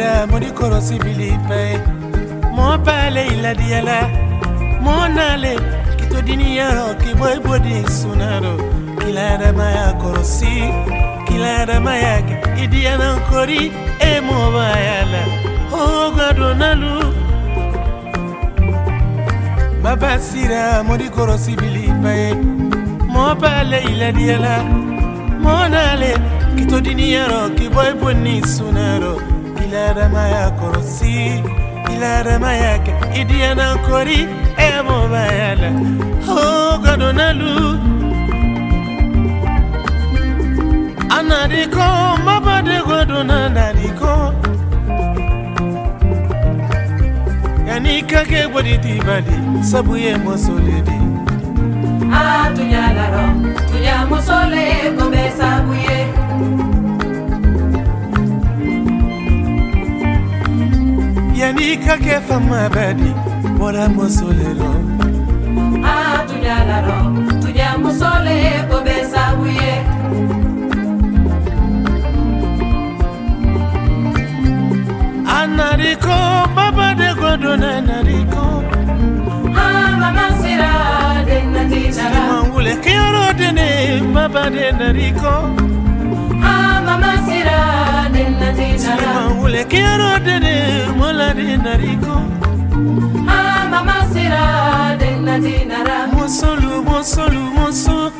[0.00, 1.60] yɛrɛ mori kɔrɔsi bili pɛ
[2.56, 3.98] mɔ pɛlɛ i ladiyɛlɛ
[4.84, 5.52] mɔ nale
[5.98, 8.54] kitodiniyɔrɔ kibɔ ibodi sunaro
[9.00, 10.52] kilayɛrɛmaya kɔrɔsi
[11.26, 12.14] kilayɛrɛmaya
[12.62, 13.62] idiyanankori
[14.10, 15.22] e mɔbayala
[15.80, 16.94] ogadonalu
[19.82, 22.14] baba sira mori kɔrɔsi bili pɛ
[23.12, 24.54] mɔ pɛlɛ i ladiyɛlɛ
[25.44, 26.12] mɔ nale
[26.56, 29.29] kitodiniyɔrɔ kibɔ ibodi sunaro
[29.74, 31.42] ileremeye kurusi
[31.94, 34.20] ileremeye ke idiyana kori
[34.66, 35.70] emo bayele.
[36.26, 37.78] Ho gadonalu
[41.18, 41.86] anariko
[42.26, 44.34] mabade godona nariko.
[47.68, 49.36] Yanika ke boditi bali
[49.70, 50.98] sabuye mosoledi
[52.18, 53.34] atunyalaro ah,
[53.70, 54.64] tunyamusole
[54.98, 55.98] kombe sabuye
[61.40, 63.10] yanni i ka kɛ faama bɛ di
[63.58, 64.70] bɔra muso le rɔ.
[65.92, 65.94] a
[66.28, 66.98] tuya la rɔ
[67.42, 68.36] tuya muso le
[68.70, 69.72] ko bɛ sabu ye.
[75.36, 76.16] a nari ko
[76.56, 78.44] baba de ko donna nari ko.
[79.64, 79.66] a
[80.00, 80.72] mama sera
[81.28, 82.12] de nati sara.
[82.14, 83.68] siman wule kiyɔrɔ de ne
[84.14, 85.34] baba de nari ko.
[89.68, 92.22] quiero tener mola de narico
[93.28, 98.19] Ah mama sera de nadinara Mosolu mosolu mosolu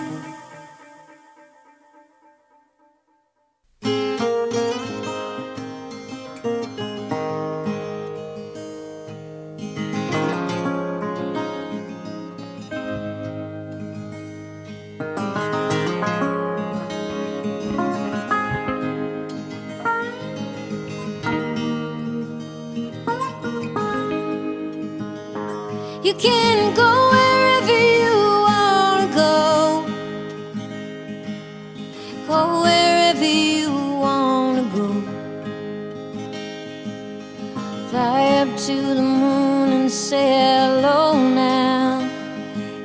[38.66, 42.06] to the moon and say hello now.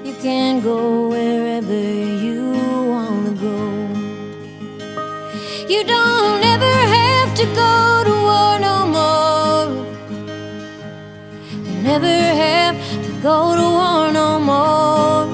[0.06, 1.82] You can go wherever
[2.26, 2.52] you
[2.88, 3.60] want to go.
[5.68, 9.68] You don't ever have to go to war no more.
[11.68, 12.78] You never have
[13.08, 15.26] to go to war no more.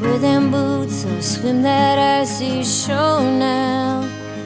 [0.00, 4.00] Wear them boots or swim that icy shore now.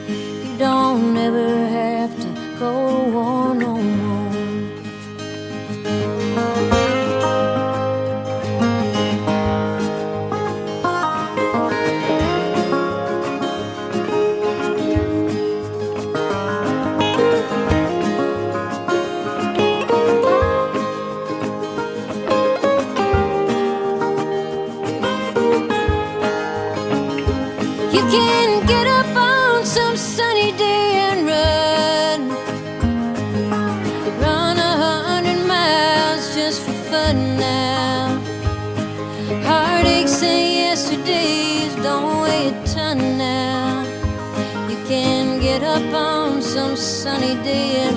[0.09, 1.64] You don't ever
[46.75, 47.94] sunny day and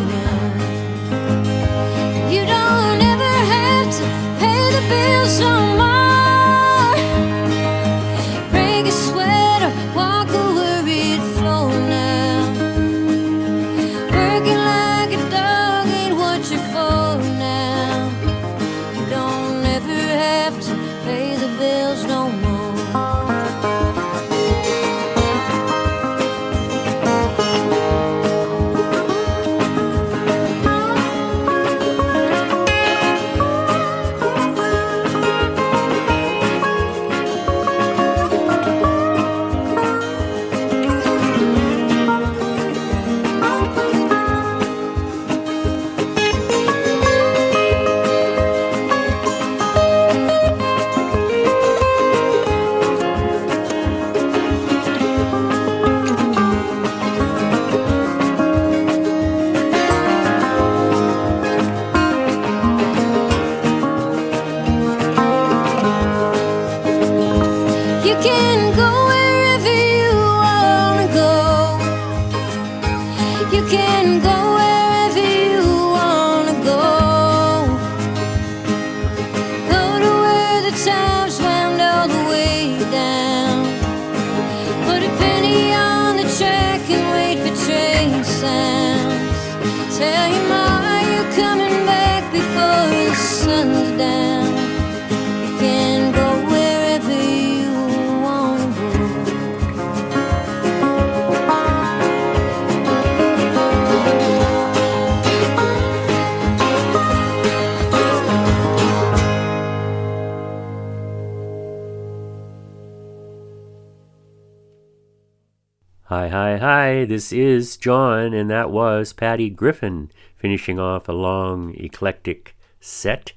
[116.59, 121.73] Hi, hi, hi, this is John, and that was Patty Griffin finishing off a long,
[121.77, 123.33] eclectic set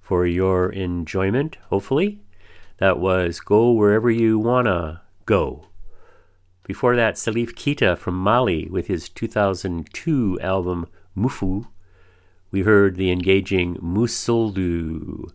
[0.00, 2.18] for your enjoyment, hopefully.
[2.78, 5.66] That was Go Wherever You Wanna Go.
[6.64, 11.68] Before that, Salif Keita from Mali with his 2002 album Moffou.
[12.50, 15.30] We heard the engaging Moussolou.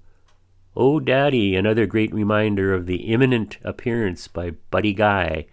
[0.75, 5.45] Oh Daddy, another great reminder of the imminent appearance by Buddy Guy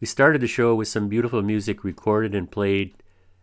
[0.00, 2.94] We started the show with some beautiful music recorded and played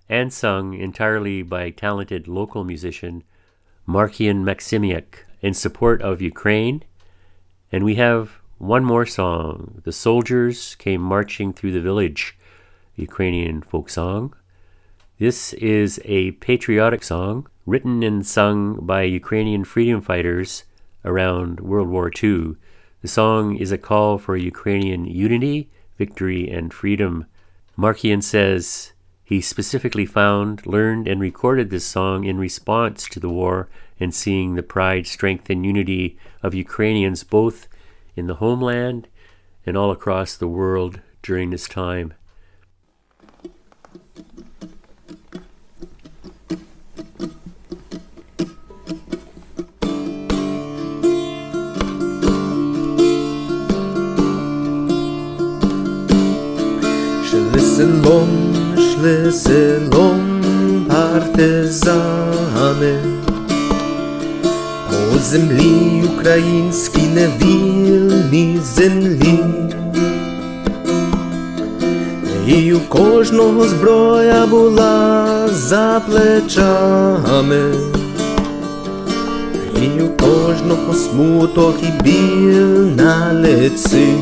[0.09, 3.23] and sung entirely by talented local musician
[3.87, 6.83] Markian Maximiuk in support of Ukraine.
[7.71, 9.81] And we have one more song.
[9.85, 12.37] The soldiers came marching through the village,
[12.95, 14.33] Ukrainian folk song.
[15.19, 20.63] This is a patriotic song written and sung by Ukrainian freedom fighters
[21.05, 22.55] around World War II.
[23.01, 27.25] The song is a call for Ukrainian unity, victory, and freedom.
[27.77, 28.93] Markian says
[29.29, 33.69] he specifically found, learned, and recorded this song in response to the war
[33.99, 37.67] and seeing the pride, strength, and unity of Ukrainians both
[38.15, 39.07] in the homeland
[39.67, 42.15] and all across the world during this time.
[57.29, 58.48] She listened long
[58.99, 60.43] шли селом
[60.89, 61.99] партизани
[64.89, 69.39] по землі українській невільній землі.
[72.47, 77.73] І у кожного зброя була за плечами,
[79.75, 84.15] і у кожного смуток і біль на лиці.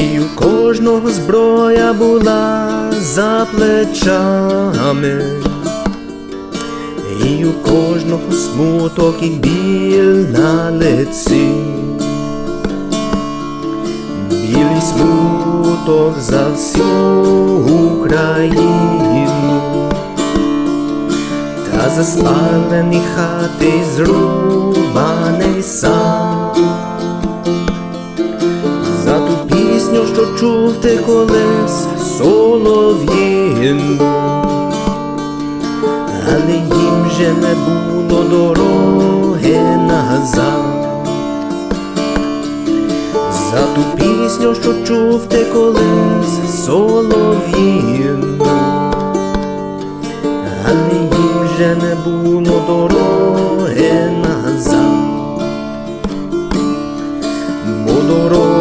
[0.00, 2.68] І у кожного зброя була
[3.00, 5.24] за плечами,
[7.24, 11.48] і у кожного смуток і біль на лиці.
[14.30, 16.86] Білий смуток за всю
[17.96, 19.62] Україну,
[21.72, 26.21] та за спалені хати зрубаний сам.
[30.14, 31.86] Що чув ти колись
[32.18, 33.98] солов'їну,
[36.28, 40.64] але їм же не було дороги назад.
[43.50, 48.46] За ту пісню, що чув ти колись солов'їну,
[50.68, 54.92] але їм же не було дороги назад.
[57.86, 58.51] Бо дорога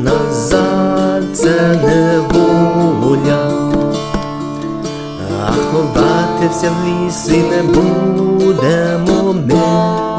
[0.00, 3.50] назад це не воля,
[5.46, 10.10] а ховатися в лісі не будемо ми.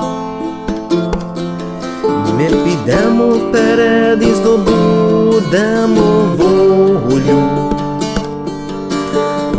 [2.38, 6.02] Ми підемо вперед і здобудемо
[6.38, 7.43] волю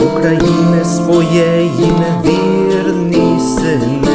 [0.02, 4.08] України своєї невірні сини.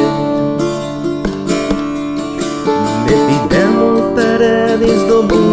[3.04, 5.47] Ми підемо вперед і здобудемо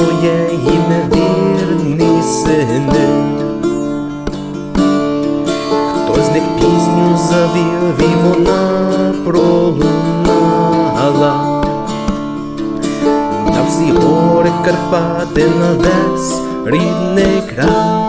[0.00, 3.08] своєї невірні сини.
[5.94, 8.62] Хто з них пісню завів, і вона
[9.24, 10.82] пролунала
[13.46, 18.00] на всі гори Карпати на весь рідний край.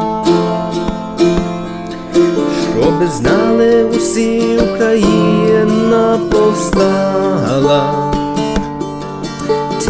[2.71, 8.10] Щоби знали усі Україна повстала,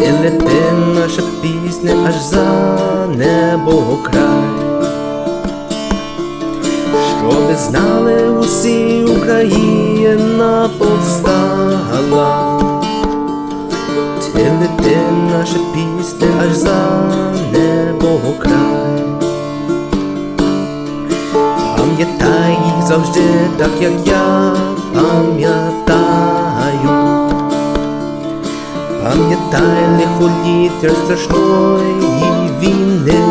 [0.01, 2.45] Тілете наша пісня аж за
[3.17, 4.43] небо край.
[7.17, 12.59] Щоби знали усі Україна повстала,
[14.33, 14.97] Тілете
[15.31, 17.03] наша пісня аж за
[17.53, 19.03] небо край.
[21.77, 24.55] Пам'ятай їх завжди, так як я
[24.93, 26.30] пам'ятаю.
[29.11, 31.93] Пам'ятай лихоліття страшної
[32.59, 33.23] війни,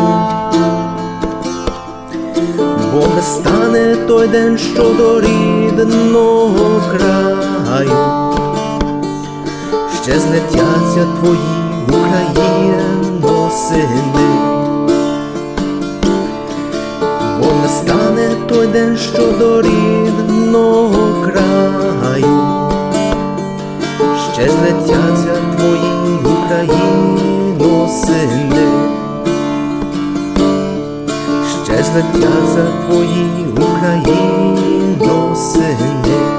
[2.93, 7.91] бо не стане той день, що до рідного краю,
[10.03, 11.39] ще злетяться твої
[11.87, 14.29] Україно сини,
[17.39, 22.60] бо не стане той день, що до рідного краю
[24.49, 28.67] злетяться твої Україно сини,
[31.63, 36.30] ще злетяться твої Україно сини.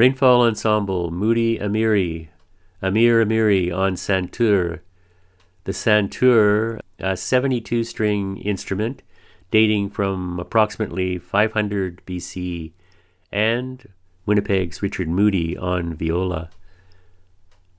[0.00, 2.28] Rainfall Ensemble, Moody Amiri,
[2.80, 4.80] Amir Amiri on Santur.
[5.64, 9.02] The Santur, a 72 string instrument
[9.50, 12.72] dating from approximately 500 BC,
[13.30, 13.86] and
[14.24, 16.48] Winnipeg's Richard Moody on viola.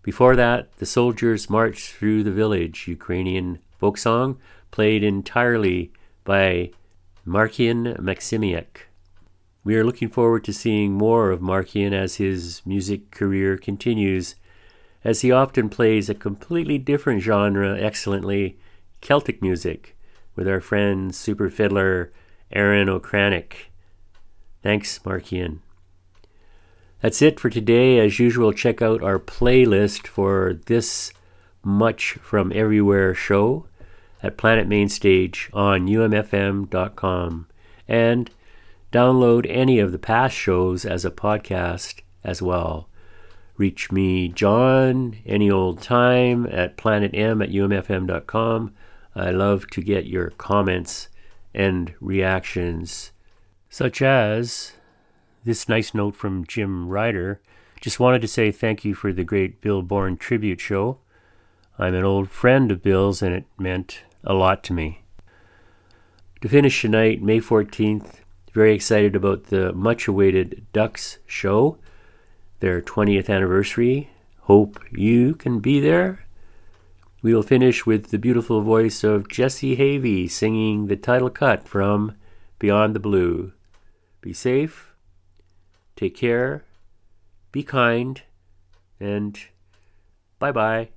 [0.03, 4.37] Before that, the soldiers marched through the village, Ukrainian folk song,
[4.69, 5.91] played entirely
[6.23, 6.69] by
[7.25, 8.90] Markian Maximiuk.
[9.63, 14.35] We are looking forward to seeing more of Markian as his music career continues,
[15.03, 18.57] as he often plays a completely different genre excellently
[19.01, 19.95] Celtic music
[20.35, 22.11] with our friend super fiddler
[22.51, 23.69] Aaron O'Kranick.
[24.63, 25.59] Thanks, Markian.
[27.01, 27.99] That's it for today.
[27.99, 31.13] As usual, check out our playlist for this
[31.63, 33.67] Much from Everywhere show
[34.23, 37.47] at Planet Mainstage on umfm.com
[37.87, 38.29] and
[38.91, 42.89] download any of the past shows as a podcast as well.
[43.57, 48.73] Reach me, John, any old time at planetm at umfm.com.
[49.15, 51.09] I love to get your comments
[51.53, 53.11] and reactions,
[53.69, 54.73] such as
[55.43, 57.41] this nice note from Jim Ryder.
[57.79, 60.99] Just wanted to say thank you for the great Bill Bourne tribute show.
[61.77, 65.03] I'm an old friend of Bill's and it meant a lot to me.
[66.41, 68.20] To finish tonight, May 14th,
[68.53, 71.77] very excited about the much awaited Duhks show,
[72.59, 74.09] their 20th anniversary.
[74.41, 76.25] Hope you can be there.
[77.21, 82.15] We will finish with the beautiful voice of Jessee Havey singing the title cut from
[82.57, 83.53] Beyond the Blue.
[84.21, 84.93] Be safe,
[85.95, 86.65] take care,
[87.51, 88.21] be kind,
[88.99, 89.39] and
[90.39, 90.89] bye bye.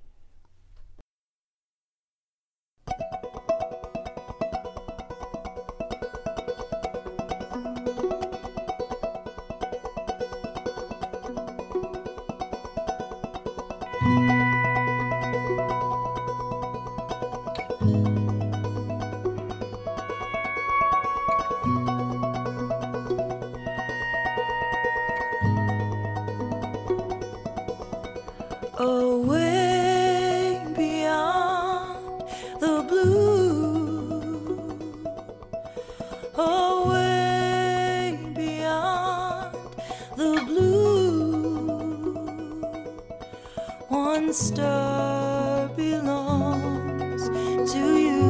[44.34, 47.28] Star belongs
[47.72, 48.24] to you.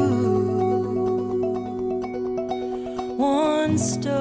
[3.16, 4.13] One star.